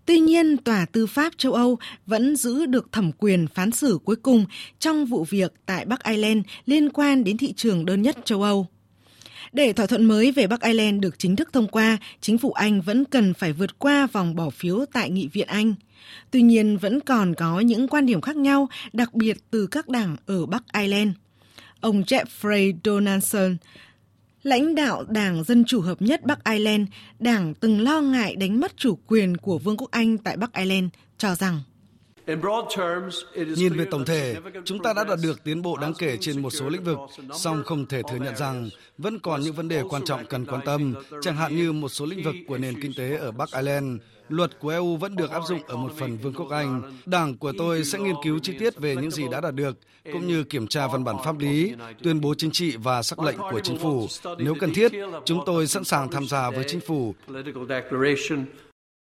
[0.06, 4.16] Tuy nhiên, Tòa Tư pháp châu Âu vẫn giữ được thẩm quyền phán xử cuối
[4.16, 4.46] cùng
[4.78, 8.66] trong vụ việc tại Bắc Ireland liên quan đến thị trường đơn nhất châu Âu.
[9.52, 12.80] Để thỏa thuận mới về Bắc Ireland được chính thức thông qua, chính phủ Anh
[12.80, 15.74] vẫn cần phải vượt qua vòng bỏ phiếu tại Nghị viện Anh.
[16.30, 20.16] Tuy nhiên, vẫn còn có những quan điểm khác nhau, đặc biệt từ các đảng
[20.26, 21.10] ở Bắc Ireland.
[21.80, 23.56] Ông Jeffrey Donaldson,
[24.42, 26.88] lãnh đạo Đảng Dân Chủ Hợp nhất Bắc Ireland,
[27.18, 30.88] đảng từng lo ngại đánh mất chủ quyền của Vương quốc Anh tại Bắc Ireland,
[31.18, 31.60] cho rằng
[33.56, 36.50] Nhìn về tổng thể, chúng ta đã đạt được tiến bộ đáng kể trên một
[36.50, 36.98] số lĩnh vực,
[37.34, 38.68] song không thể thừa nhận rằng
[38.98, 42.06] vẫn còn những vấn đề quan trọng cần quan tâm, chẳng hạn như một số
[42.06, 44.00] lĩnh vực của nền kinh tế ở Bắc Ireland.
[44.28, 46.82] Luật của EU vẫn được áp dụng ở một phần Vương quốc Anh.
[47.06, 49.78] Đảng của tôi sẽ nghiên cứu chi tiết về những gì đã đạt được,
[50.12, 53.38] cũng như kiểm tra văn bản pháp lý, tuyên bố chính trị và sắc lệnh
[53.38, 54.06] của chính phủ.
[54.38, 54.92] Nếu cần thiết,
[55.24, 57.14] chúng tôi sẵn sàng tham gia với chính phủ.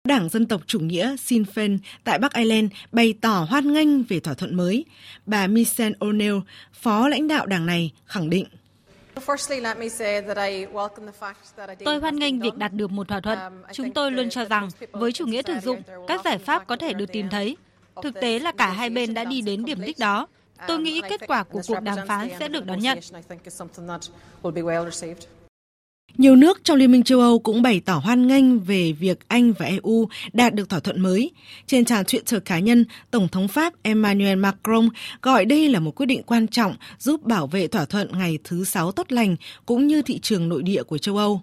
[0.04, 4.20] Đảng Dân tộc Chủ nghĩa Sinn Féin tại Bắc Ireland bày tỏ hoan nghênh về
[4.20, 4.84] thỏa thuận mới.
[5.26, 6.40] Bà Michelle O'Neill,
[6.72, 8.46] phó lãnh đạo đảng này, khẳng định.
[11.84, 13.38] Tôi hoan nghênh việc đạt được một thỏa thuận.
[13.72, 16.92] Chúng tôi luôn cho rằng với chủ nghĩa thực dụng, các giải pháp có thể
[16.92, 17.56] được tìm thấy.
[18.02, 20.26] Thực tế là cả hai bên đã đi đến điểm đích đó.
[20.66, 22.98] Tôi nghĩ kết quả của cuộc đàm phán sẽ được đón nhận.
[26.16, 29.52] Nhiều nước trong Liên minh châu Âu cũng bày tỏ hoan nghênh về việc Anh
[29.52, 31.30] và EU đạt được thỏa thuận mới.
[31.66, 34.88] Trên trang Twitter cá nhân, Tổng thống Pháp Emmanuel Macron
[35.22, 38.64] gọi đây là một quyết định quan trọng giúp bảo vệ thỏa thuận ngày thứ
[38.64, 39.36] Sáu tốt lành
[39.66, 41.42] cũng như thị trường nội địa của châu Âu.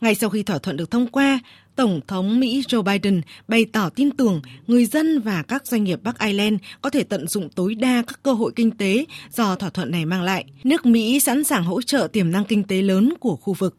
[0.00, 1.40] Ngay sau khi thỏa thuận được thông qua,
[1.76, 6.00] Tổng thống Mỹ Joe Biden bày tỏ tin tưởng người dân và các doanh nghiệp
[6.02, 9.70] Bắc Ireland có thể tận dụng tối đa các cơ hội kinh tế do thỏa
[9.70, 10.44] thuận này mang lại.
[10.64, 13.76] Nước Mỹ sẵn sàng hỗ trợ tiềm năng kinh tế lớn của khu vực.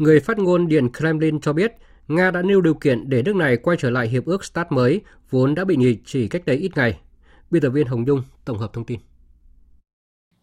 [0.00, 1.72] Người phát ngôn Điện Kremlin cho biết
[2.08, 5.00] Nga đã nêu điều kiện để nước này quay trở lại hiệp ước START mới,
[5.30, 7.00] vốn đã bị nghỉ chỉ cách đây ít ngày.
[7.50, 9.00] Biên tập viên Hồng Dung tổng hợp thông tin.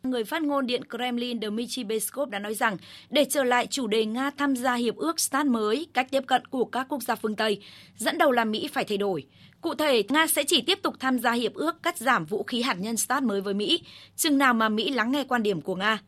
[0.03, 2.77] Người phát ngôn Điện Kremlin Dmitry Peskov đã nói rằng
[3.09, 6.45] để trở lại chủ đề Nga tham gia hiệp ước START mới, cách tiếp cận
[6.45, 7.61] của các quốc gia phương Tây,
[7.95, 9.25] dẫn đầu là Mỹ phải thay đổi.
[9.61, 12.61] Cụ thể, Nga sẽ chỉ tiếp tục tham gia hiệp ước cắt giảm vũ khí
[12.61, 13.83] hạt nhân START mới với Mỹ,
[14.15, 15.99] chừng nào mà Mỹ lắng nghe quan điểm của Nga.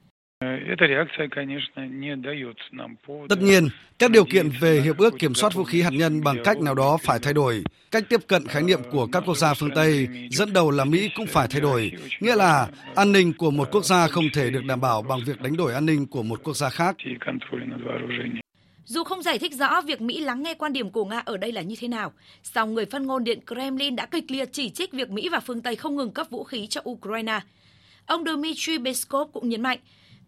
[3.29, 3.67] Tất nhiên,
[3.99, 6.75] các điều kiện về hiệp ước kiểm soát vũ khí hạt nhân bằng cách nào
[6.75, 7.63] đó phải thay đổi.
[7.91, 11.09] Cách tiếp cận khái niệm của các quốc gia phương Tây, dẫn đầu là Mỹ
[11.15, 11.91] cũng phải thay đổi.
[12.19, 15.41] Nghĩa là an ninh của một quốc gia không thể được đảm bảo bằng việc
[15.41, 16.95] đánh đổi an ninh của một quốc gia khác.
[18.85, 21.51] Dù không giải thích rõ việc Mỹ lắng nghe quan điểm của Nga ở đây
[21.51, 22.13] là như thế nào,
[22.43, 25.61] song người phát ngôn Điện Kremlin đã kịch liệt chỉ trích việc Mỹ và phương
[25.61, 27.39] Tây không ngừng cấp vũ khí cho Ukraine.
[28.05, 29.79] Ông Dmitry Peskov cũng nhấn mạnh,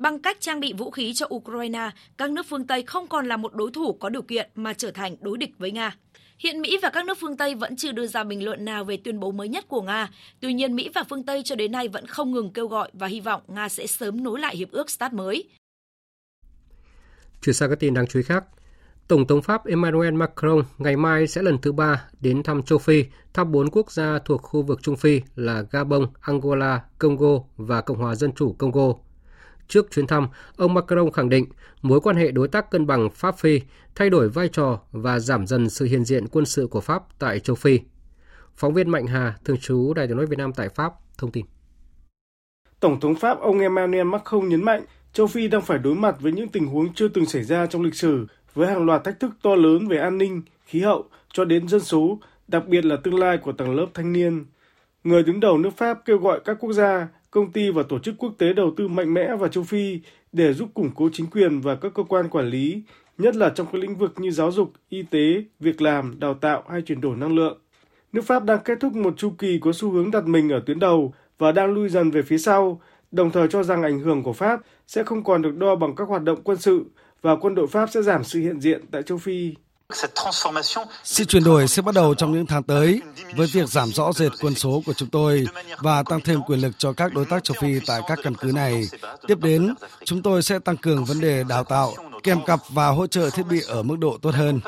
[0.02, 3.38] Bằng cách trang bị vũ khí cho Ukraine, các nước phương Tây không còn là
[3.38, 5.96] một đối thủ có điều kiện mà trở thành đối địch với Nga.
[6.40, 8.98] Hiện Mỹ và các nước phương Tây vẫn chưa đưa ra bình luận nào về
[8.98, 10.10] tuyên bố mới nhất của Nga.
[10.40, 13.08] Tuy nhiên, Mỹ và phương Tây cho đến nay vẫn không ngừng kêu gọi và
[13.08, 15.50] hy vọng Nga sẽ sớm nối lại hiệp ước START mới.
[17.42, 18.44] Chuyển sang các tin đáng chú ý khác.
[19.08, 23.06] Tổng thống Pháp Emmanuel Macron ngày mai sẽ lần thứ ba đến thăm châu Phi,
[23.34, 27.98] thăm bốn quốc gia thuộc khu vực Trung Phi là Gabon, Angola, Congo và Cộng
[27.98, 28.94] hòa Dân chủ Congo.
[29.72, 31.46] Trước chuyến thăm, ông Macron khẳng định
[31.82, 33.62] mối quan hệ đối tác cân bằng Pháp-Phi
[33.96, 37.40] thay đổi vai trò và giảm dần sự hiện diện quân sự của Pháp tại
[37.40, 37.80] châu Phi.
[38.56, 41.46] Phóng viên Mạnh Hà, thường trú Đài tiếng nói Việt Nam tại Pháp, thông tin.
[42.80, 46.32] Tổng thống Pháp ông Emmanuel Macron nhấn mạnh châu Phi đang phải đối mặt với
[46.32, 49.32] những tình huống chưa từng xảy ra trong lịch sử với hàng loạt thách thức
[49.44, 53.20] to lớn về an ninh, khí hậu cho đến dân số, đặc biệt là tương
[53.20, 54.46] lai của tầng lớp thanh niên.
[55.04, 58.16] Người đứng đầu nước Pháp kêu gọi các quốc gia, công ty và tổ chức
[58.18, 60.00] quốc tế đầu tư mạnh mẽ vào châu Phi
[60.32, 62.82] để giúp củng cố chính quyền và các cơ quan quản lý,
[63.18, 66.64] nhất là trong các lĩnh vực như giáo dục, y tế, việc làm, đào tạo
[66.70, 67.60] hay chuyển đổi năng lượng.
[68.14, 70.80] Nước Pháp đang kết thúc một chu kỳ có xu hướng đặt mình ở tuyến
[70.80, 74.34] đầu và đang lui dần về phía sau, đồng thời cho rằng ảnh hưởng của
[74.34, 76.86] Pháp sẽ không còn được đo bằng các hoạt động quân sự
[77.22, 79.54] và quân đội Pháp sẽ giảm sự hiện diện tại châu Phi.
[81.04, 83.02] Sự chuyển đổi sẽ bắt đầu trong những tháng tới
[83.36, 85.46] với việc giảm rõ rệt quân số của chúng tôi
[85.78, 88.52] và tăng thêm quyền lực cho các đối tác châu Phi tại các căn cứ
[88.52, 88.84] này.
[89.28, 89.74] Tiếp đến,
[90.06, 93.44] chúng tôi sẽ tăng cường vấn đề đào tạo, kèm cặp và hỗ trợ thiết
[93.50, 94.60] bị ở mức độ tốt hơn.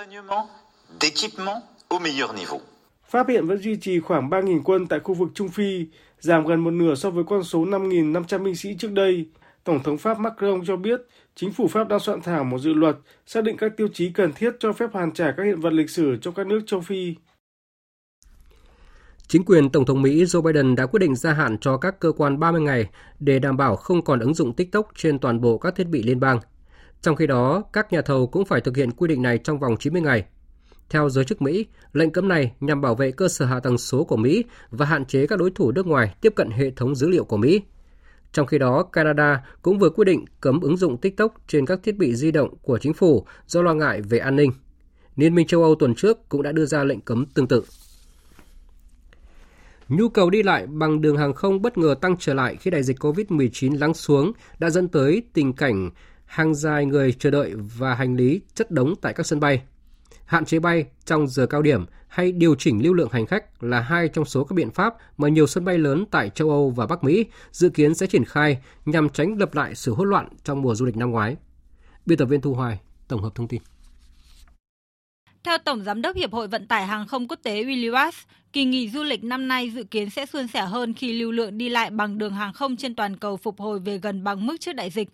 [3.10, 5.86] Pháp hiện vẫn duy trì khoảng 3.000 quân tại khu vực Trung Phi,
[6.20, 9.26] giảm gần một nửa so với con số 5.500 binh sĩ trước đây.
[9.64, 11.02] Tổng thống Pháp Macron cho biết
[11.36, 14.34] chính phủ Pháp đang soạn thảo một dự luật xác định các tiêu chí cần
[14.34, 17.16] thiết cho phép hoàn trả các hiện vật lịch sử trong các nước châu Phi.
[19.28, 22.12] Chính quyền Tổng thống Mỹ Joe Biden đã quyết định gia hạn cho các cơ
[22.12, 25.76] quan 30 ngày để đảm bảo không còn ứng dụng TikTok trên toàn bộ các
[25.76, 26.40] thiết bị liên bang.
[27.02, 29.78] Trong khi đó, các nhà thầu cũng phải thực hiện quy định này trong vòng
[29.78, 30.26] 90 ngày.
[30.90, 34.04] Theo giới chức Mỹ, lệnh cấm này nhằm bảo vệ cơ sở hạ tầng số
[34.04, 37.10] của Mỹ và hạn chế các đối thủ nước ngoài tiếp cận hệ thống dữ
[37.10, 37.62] liệu của Mỹ.
[38.34, 41.98] Trong khi đó, Canada cũng vừa quyết định cấm ứng dụng TikTok trên các thiết
[41.98, 44.52] bị di động của chính phủ do lo ngại về an ninh.
[45.16, 47.64] Liên minh châu Âu tuần trước cũng đã đưa ra lệnh cấm tương tự.
[49.90, 52.84] Nhu cầu đi lại bằng đường hàng không bất ngờ tăng trở lại khi đại
[52.84, 55.90] dịch COVID-19 lắng xuống đã dẫn tới tình cảnh
[56.26, 59.62] hàng dài người chờ đợi và hành lý chất đống tại các sân bay.
[60.26, 63.80] Hạn chế bay trong giờ cao điểm hay điều chỉnh lưu lượng hành khách là
[63.80, 66.88] hai trong số các biện pháp mà nhiều sân bay lớn tại châu Âu và
[66.88, 70.62] Bắc Mỹ dự kiến sẽ triển khai nhằm tránh lập lại sự hỗn loạn trong
[70.62, 71.36] mùa du lịch năm ngoái.
[72.06, 73.62] Biên tập viên Thu Hoài tổng hợp thông tin.
[75.44, 78.66] Theo Tổng Giám đốc Hiệp hội Vận tải Hàng không Quốc tế Willy Watts, kỳ
[78.66, 81.70] nghỉ du lịch năm nay dự kiến sẽ suôn sẻ hơn khi lưu lượng đi
[81.70, 84.74] lại bằng đường hàng không trên toàn cầu phục hồi về gần bằng mức trước
[84.74, 85.10] đại dịch.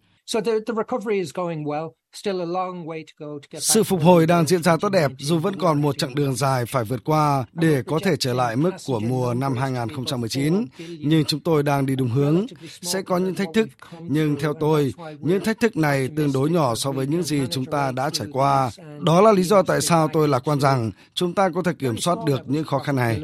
[3.59, 6.65] Sự phục hồi đang diễn ra tốt đẹp dù vẫn còn một chặng đường dài
[6.65, 10.65] phải vượt qua để có thể trở lại mức của mùa năm 2019.
[10.99, 12.45] Nhưng chúng tôi đang đi đúng hướng.
[12.81, 13.69] Sẽ có những thách thức,
[14.01, 17.65] nhưng theo tôi, những thách thức này tương đối nhỏ so với những gì chúng
[17.65, 18.71] ta đã trải qua.
[19.01, 21.97] Đó là lý do tại sao tôi lạc quan rằng chúng ta có thể kiểm
[21.97, 23.21] soát được những khó khăn này.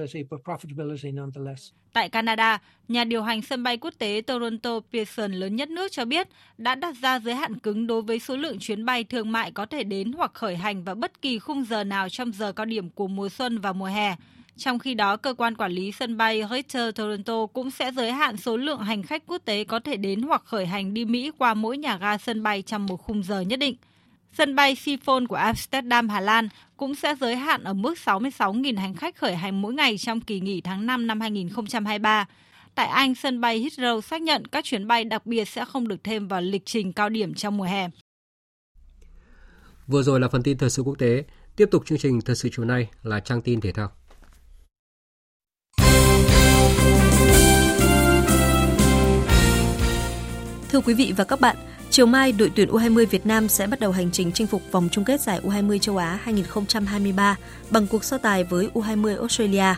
[1.96, 6.06] Tại Canada, nhà điều hành sân bay quốc tế Toronto Pearson lớn nhất nước cho
[6.06, 6.28] biết
[6.58, 9.66] đã đặt ra giới hạn cứng đối với số lượng chuyến bay thương mại có
[9.66, 12.89] thể đến hoặc khởi hành vào bất kỳ khung giờ nào trong giờ cao điểm
[12.89, 14.16] của mùa xuân và mùa hè.
[14.58, 18.38] Trong khi đó, cơ quan quản lý sân bay Richter Toronto cũng sẽ giới hạn
[18.38, 21.54] số lượng hành khách quốc tế có thể đến hoặc khởi hành đi Mỹ qua
[21.54, 23.76] mỗi nhà ga sân bay trong một khung giờ nhất định.
[24.38, 28.96] Sân bay Schiphol của Amsterdam, Hà Lan cũng sẽ giới hạn ở mức 66.000 hành
[28.96, 32.26] khách khởi hành mỗi ngày trong kỳ nghỉ tháng 5 năm 2023.
[32.76, 36.04] Tại Anh, sân bay Heathrow xác nhận các chuyến bay đặc biệt sẽ không được
[36.04, 37.90] thêm vào lịch trình cao điểm trong mùa hè.
[39.88, 41.24] Vừa rồi là phần tin thời sự quốc tế.
[41.56, 43.92] Tiếp tục chương trình thời sự chiều nay là trang tin thể thao.
[50.70, 51.56] Thưa quý vị và các bạn,
[51.90, 54.90] chiều mai đội tuyển U20 Việt Nam sẽ bắt đầu hành trình chinh phục vòng
[54.92, 57.38] chung kết giải U20 châu Á 2023
[57.70, 59.76] bằng cuộc so tài với U20 Australia.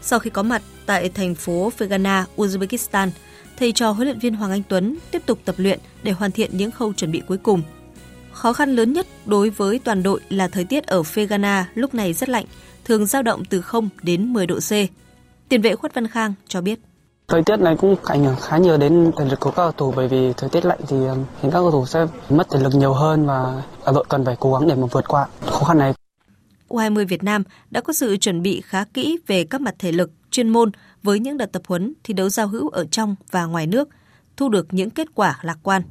[0.00, 3.10] Sau khi có mặt tại thành phố Fergana, Uzbekistan,
[3.58, 6.56] thầy trò huấn luyện viên Hoàng Anh Tuấn tiếp tục tập luyện để hoàn thiện
[6.56, 7.62] những khâu chuẩn bị cuối cùng.
[8.32, 12.12] Khó khăn lớn nhất đối với toàn đội là thời tiết ở Fergana lúc này
[12.12, 12.44] rất lạnh,
[12.84, 14.70] thường dao động từ 0 đến 10 độ C.
[15.48, 16.78] Tiền vệ Khuất Văn Khang cho biết.
[17.28, 19.92] Thời tiết này cũng ảnh hưởng khá nhiều đến thể lực của các cầu thủ
[19.96, 20.96] bởi vì thời tiết lạnh thì
[21.42, 24.52] khiến các cầu thủ sẽ mất thể lực nhiều hơn và đội cần phải cố
[24.54, 25.94] gắng để mà vượt qua khó khăn này.
[26.68, 30.10] U20 Việt Nam đã có sự chuẩn bị khá kỹ về các mặt thể lực,
[30.30, 30.70] chuyên môn
[31.02, 33.88] với những đợt tập huấn thi đấu giao hữu ở trong và ngoài nước,
[34.36, 35.82] thu được những kết quả lạc quan.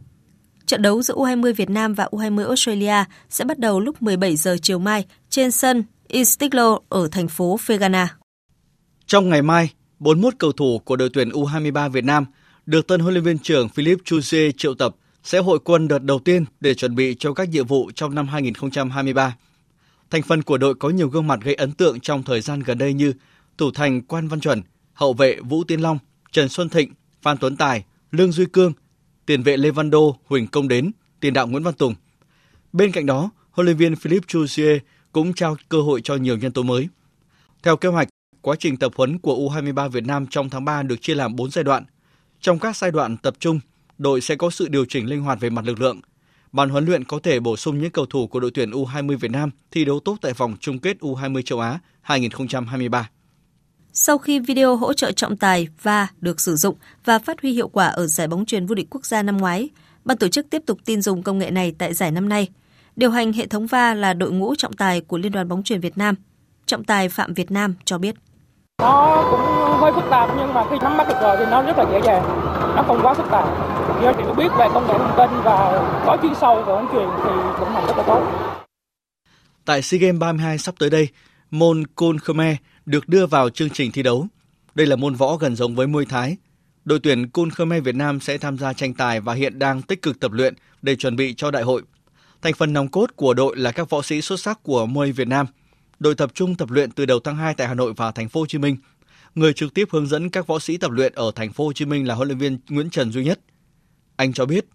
[0.65, 4.57] Trận đấu giữa U20 Việt Nam và U20 Australia sẽ bắt đầu lúc 17 giờ
[4.61, 8.07] chiều mai trên sân Istiklal ở thành phố Fergana.
[9.05, 9.69] Trong ngày mai,
[9.99, 12.25] 41 cầu thủ của đội tuyển U23 Việt Nam
[12.65, 16.19] được tân huấn luyện viên trưởng Philip Chuse triệu tập sẽ hội quân đợt đầu
[16.19, 19.35] tiên để chuẩn bị cho các nhiệm vụ trong năm 2023.
[20.09, 22.77] Thành phần của đội có nhiều gương mặt gây ấn tượng trong thời gian gần
[22.77, 23.13] đây như
[23.57, 24.61] thủ thành Quan Văn Chuẩn,
[24.93, 25.99] hậu vệ Vũ Tiến Long,
[26.31, 28.73] Trần Xuân Thịnh, Phan Tuấn Tài, Lương Duy Cương,
[29.25, 31.95] tiền vệ Lê Văn Đô, Huỳnh Công Đến, tiền đạo Nguyễn Văn Tùng.
[32.73, 34.79] Bên cạnh đó, huấn luyện viên Philippe Jouzier
[35.11, 36.87] cũng trao cơ hội cho nhiều nhân tố mới.
[37.63, 38.07] Theo kế hoạch,
[38.47, 41.51] quá trình tập huấn của U23 Việt Nam trong tháng 3 được chia làm 4
[41.51, 41.85] giai đoạn.
[42.41, 43.59] Trong các giai đoạn tập trung,
[43.97, 46.01] đội sẽ có sự điều chỉnh linh hoạt về mặt lực lượng.
[46.51, 49.31] Ban huấn luyện có thể bổ sung những cầu thủ của đội tuyển U20 Việt
[49.31, 53.09] Nam thi đấu tốt tại vòng chung kết U20 châu Á 2023.
[53.93, 56.75] Sau khi video hỗ trợ trọng tài và được sử dụng
[57.05, 59.69] và phát huy hiệu quả ở giải bóng truyền vô địch quốc gia năm ngoái,
[60.05, 62.47] ban tổ chức tiếp tục tin dùng công nghệ này tại giải năm nay.
[62.95, 65.79] Điều hành hệ thống VA là đội ngũ trọng tài của Liên đoàn bóng truyền
[65.79, 66.15] Việt Nam.
[66.65, 68.15] Trọng tài Phạm Việt Nam cho biết.
[68.81, 69.39] Nó cũng
[69.81, 72.01] hơi phức tạp nhưng mà khi nắm bắt được rồi thì nó rất là dễ
[72.05, 72.23] dàng.
[72.75, 73.45] Nó không quá phức tạp.
[74.03, 77.07] Do hiểu biết về công nghệ thông tin và có chuyên sâu về bóng truyền
[77.17, 78.21] thì cũng làm rất là tốt.
[79.65, 81.07] Tại SEA Games 32 sắp tới đây,
[81.51, 82.55] môn Côn Khmer
[82.85, 84.27] được đưa vào chương trình thi đấu.
[84.75, 86.37] Đây là môn võ gần giống với Muay Thái.
[86.85, 90.01] Đội tuyển Côn Khmer Việt Nam sẽ tham gia tranh tài và hiện đang tích
[90.01, 91.81] cực tập luyện để chuẩn bị cho đại hội.
[92.41, 95.27] Thành phần nòng cốt của đội là các võ sĩ xuất sắc của Muay Việt
[95.27, 95.45] Nam.
[95.99, 98.39] Đội tập trung tập luyện từ đầu tháng 2 tại Hà Nội và thành phố
[98.39, 98.77] Hồ Chí Minh.
[99.35, 101.85] Người trực tiếp hướng dẫn các võ sĩ tập luyện ở thành phố Hồ Chí
[101.85, 103.39] Minh là huấn luyện viên Nguyễn Trần Duy Nhất.
[104.15, 104.65] Anh cho biết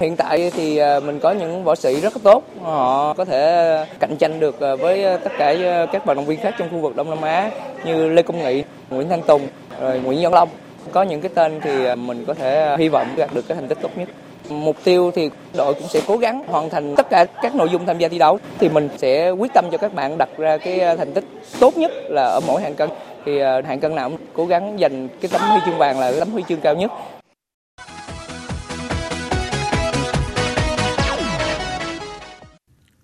[0.00, 4.16] Hiện tại thì à, mình có những võ sĩ rất tốt, họ có thể cạnh
[4.16, 6.96] tranh được à, với tất cả à, các vận động viên khác trong khu vực
[6.96, 7.50] Đông Nam Á
[7.86, 9.48] như Lê Công Nghị, Nguyễn Thanh Tùng,
[9.80, 10.48] rồi Nguyễn Văn Long.
[10.92, 13.78] Có những cái tên thì mình có thể hy vọng đạt được cái thành tích
[13.82, 14.08] tốt nhất.
[14.48, 17.86] Mục tiêu thì đội cũng sẽ cố gắng hoàn thành tất cả các nội dung
[17.86, 18.38] tham gia thi đấu.
[18.58, 21.24] Thì mình sẽ quyết tâm cho các bạn đặt ra cái ờ, thành tích
[21.60, 22.90] tốt nhất là ở mỗi hạng cân.
[23.26, 26.12] Thì ờ, hạng cân nào cũng cố gắng giành cái tấm huy chương vàng là
[26.18, 26.90] tấm huy chương cao nhất.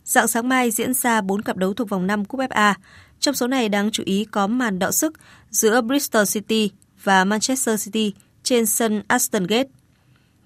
[0.04, 2.74] Dạng sáng mai diễn ra 4 cặp đấu thuộc vòng 5 Cúp FA.
[3.20, 5.12] Trong số này đáng chú ý có màn đọ sức
[5.50, 6.70] giữa Bristol City
[7.02, 9.68] và Manchester City trên sân Aston Gate.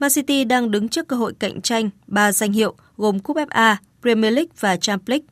[0.05, 3.77] Man City đang đứng trước cơ hội cạnh tranh ba danh hiệu gồm Cúp FA,
[4.03, 5.27] Premier League và Champions League.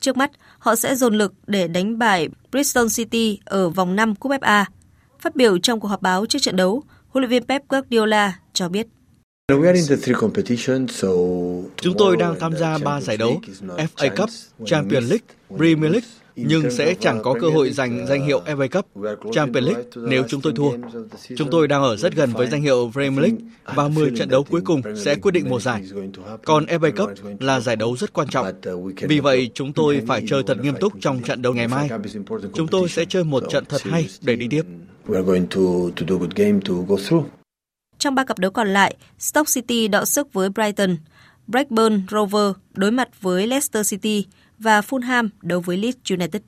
[0.00, 4.32] Trước mắt, họ sẽ dồn lực để đánh bại Bristol City ở vòng 5 Cúp
[4.32, 4.64] FA.
[5.20, 8.68] Phát biểu trong cuộc họp báo trước trận đấu, huấn luyện viên Pep Guardiola cho
[8.68, 8.86] biết.
[11.76, 13.40] Chúng tôi đang tham gia ba giải đấu,
[13.96, 14.30] FA Cup,
[14.66, 18.86] Champions League, Premier League, nhưng sẽ chẳng có cơ hội giành danh hiệu FA Cup,
[19.32, 20.70] Champions League nếu chúng tôi thua.
[21.36, 24.44] Chúng tôi đang ở rất gần với danh hiệu Premier League và 10 trận đấu
[24.50, 25.82] cuối cùng sẽ quyết định một giải.
[26.44, 28.46] Còn FA Cup là giải đấu rất quan trọng.
[29.00, 31.88] Vì vậy, chúng tôi phải chơi thật nghiêm túc trong trận đấu ngày mai.
[32.54, 34.62] Chúng tôi sẽ chơi một trận thật hay để đi tiếp.
[37.98, 40.96] Trong ba cặp đấu còn lại, Stoke City đọ sức với Brighton,
[41.46, 44.26] Blackburn Rover đối mặt với Leicester City
[44.58, 46.42] và Fulham đấu với Leeds United.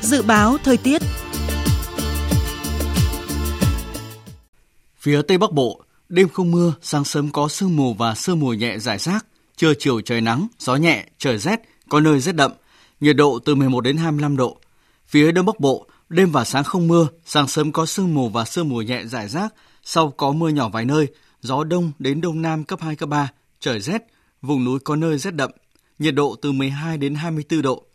[0.00, 1.02] Dự báo thời tiết
[4.96, 8.52] Phía Tây Bắc Bộ, đêm không mưa, sáng sớm có sương mù và sương mù
[8.52, 12.52] nhẹ rải rác, trưa chiều trời nắng, gió nhẹ, trời rét, có nơi rét đậm,
[13.00, 14.56] nhiệt độ từ 11 đến 25 độ.
[15.06, 18.44] Phía Đông Bắc Bộ, Đêm và sáng không mưa, sáng sớm có sương mù và
[18.44, 21.06] sương mù nhẹ rải rác, sau có mưa nhỏ vài nơi,
[21.40, 23.28] gió đông đến đông nam cấp 2, cấp 3,
[23.60, 24.06] trời rét,
[24.42, 25.50] vùng núi có nơi rét đậm,
[25.98, 27.86] nhiệt độ từ 12 đến 24 độ.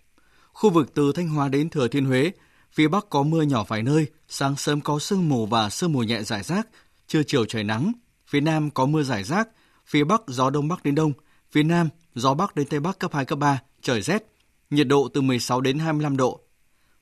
[0.54, 2.32] Khu vực từ Thanh Hóa đến Thừa Thiên Huế,
[2.72, 6.04] phía Bắc có mưa nhỏ vài nơi, sáng sớm có sương mù và sương mù
[6.04, 6.68] nhẹ rải rác,
[7.08, 7.92] trưa chiều trời nắng,
[8.28, 9.48] phía Nam có mưa rải rác,
[9.86, 11.14] phía Bắc gió đông bắc đến đông,
[11.52, 14.24] phía Nam gió bắc đến tây bắc cấp 2, cấp 3, trời rét,
[14.70, 16.42] nhiệt độ từ 16 đến 25 độ,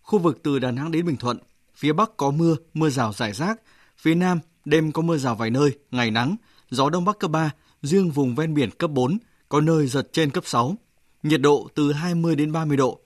[0.06, 1.38] Khu vực từ Đà Nẵng đến Bình Thuận,
[1.76, 3.62] phía Bắc có mưa, mưa rào rải rác,
[3.98, 6.36] phía Nam đêm có mưa rào vài nơi, ngày nắng,
[6.70, 9.18] gió Đông Bắc cấp 3, riêng vùng ven biển cấp 4,
[9.50, 10.76] có nơi giật trên cấp 6.
[11.24, 13.00] Nhiệt độ từ 20 đến 30 độ.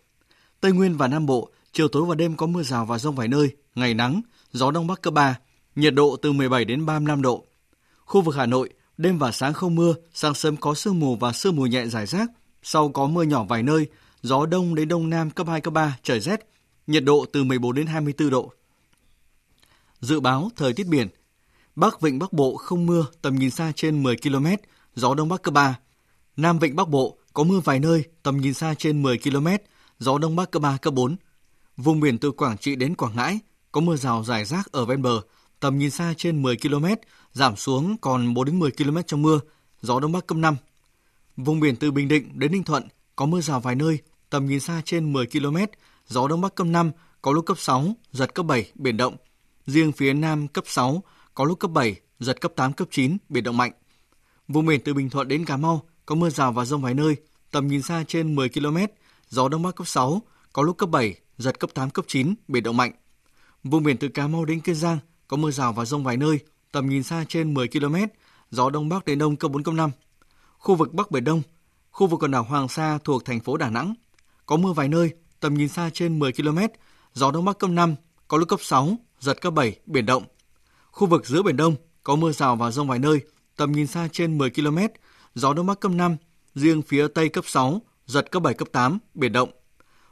[0.62, 3.28] Tây Nguyên và Nam Bộ, chiều tối và đêm có mưa rào và rông vài
[3.28, 4.22] nơi, ngày nắng,
[4.52, 5.40] gió Đông Bắc cấp 3,
[5.76, 7.46] nhiệt độ từ 17 đến 35 độ.
[8.06, 11.34] Khu vực Hà Nội, đêm và sáng không mưa, sáng sớm có sương mù và
[11.34, 12.32] sương mù nhẹ rải rác,
[12.64, 13.88] sau có mưa nhỏ vài nơi,
[14.22, 16.40] gió đông đến đông nam cấp 2 cấp 3, trời rét,
[16.88, 18.52] nhiệt độ từ 14 đến 24 độ.
[20.02, 21.08] Dự báo thời tiết biển,
[21.76, 24.46] Bắc Vịnh Bắc Bộ không mưa, tầm nhìn xa trên 10 km,
[24.96, 25.80] gió Đông Bắc cấp 3.
[26.42, 29.48] Nam Vịnh Bắc Bộ có mưa vài nơi, tầm nhìn xa trên 10 km,
[30.00, 31.16] gió Đông Bắc cấp 3, cấp 4.
[31.78, 33.40] Vùng biển từ Quảng Trị đến Quảng Ngãi
[33.72, 35.22] có mưa rào rải rác ở ven bờ,
[35.60, 36.86] tầm nhìn xa trên 10 km,
[37.34, 39.40] giảm xuống còn 4 đến 10 km trong mưa,
[39.82, 40.56] gió Đông Bắc cấp 5.
[41.38, 42.84] Vùng biển từ Bình Định đến Ninh Thuận
[43.16, 45.58] có mưa rào vài nơi, tầm nhìn xa trên 10 km,
[46.08, 49.16] gió đông bắc cấp 5, có lúc cấp 6, giật cấp 7, biển động.
[49.66, 53.44] Riêng phía nam cấp 6, có lúc cấp 7, giật cấp 8, cấp 9, biển
[53.44, 53.72] động mạnh.
[54.48, 57.16] Vùng biển từ Bình Thuận đến Cà Mau có mưa rào và rông vài nơi,
[57.51, 58.78] tầm nhìn xa trên 10 km,
[59.30, 60.22] gió đông bắc cấp 6,
[60.53, 62.91] có lúc cấp 7, giật cấp 8, cấp 9, biển động mạnh.
[63.64, 64.97] Vùng biển từ Cà Mau đến Kiên Giang
[65.28, 66.39] có mưa rào và rông vài nơi,
[66.72, 67.95] tầm nhìn xa trên 10 km,
[68.51, 69.91] gió đông bắc đến đông cấp 4, cấp 5.
[70.57, 71.41] Khu vực Bắc Biển Đông,
[71.91, 73.93] khu vực quần đảo Hoàng Sa thuộc thành phố Đà Nẵng,
[74.45, 76.60] có mưa vài nơi, tầm nhìn xa trên 10 km,
[77.14, 77.95] gió đông bắc cấp 5,
[78.28, 80.24] có lúc cấp 6, giật cấp 7, biển động.
[80.91, 83.20] Khu vực giữa Biển Đông có mưa rào và rông vài nơi,
[83.55, 84.78] tầm nhìn xa trên 10 km,
[85.40, 86.18] gió đông bắc cấp 5,
[86.56, 89.50] riêng phía Tây cấp 6, giật cấp 7, cấp 8, biển động.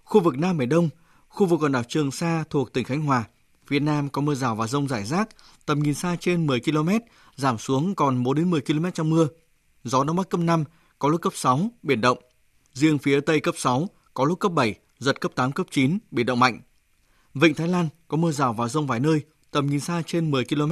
[0.03, 0.89] Khu vực Nam Biển Đông,
[1.27, 3.23] khu vực quần đảo Trường Sa thuộc tỉnh Khánh Hòa,
[3.67, 5.29] phía Nam có mưa rào và rông rải rác,
[5.65, 6.89] tầm nhìn xa trên 10 km,
[7.35, 9.27] giảm xuống còn 4 đến 10 km trong mưa.
[9.83, 10.63] Gió đông bắc cấp 5,
[10.99, 12.17] có lúc cấp 6, biển động.
[12.73, 16.25] Riêng phía Tây cấp 6, có lúc cấp 7, giật cấp 8, cấp 9, biển
[16.25, 16.61] động mạnh.
[17.33, 19.21] Vịnh Thái Lan có mưa rào và rông vài nơi,
[19.51, 20.71] tầm nhìn xa trên 10 km,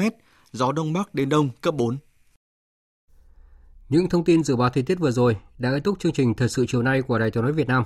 [0.51, 1.97] gió đông bắc đến đông cấp 4.
[3.89, 6.49] Những thông tin dự báo thời tiết vừa rồi đã kết thúc chương trình thời
[6.49, 7.83] sự chiều nay của Đài Tiếng nói Việt Nam.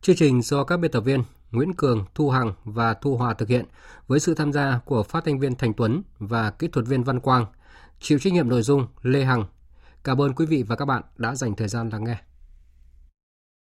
[0.00, 3.48] Chương trình do các biên tập viên Nguyễn Cường, Thu Hằng và Thu Hòa thực
[3.48, 3.64] hiện
[4.06, 7.20] với sự tham gia của phát thanh viên Thành Tuấn và kỹ thuật viên Văn
[7.20, 7.46] Quang.
[8.00, 9.44] Chịu trách nhiệm nội dung Lê Hằng.
[10.04, 12.16] Cảm ơn quý vị và các bạn đã dành thời gian lắng nghe.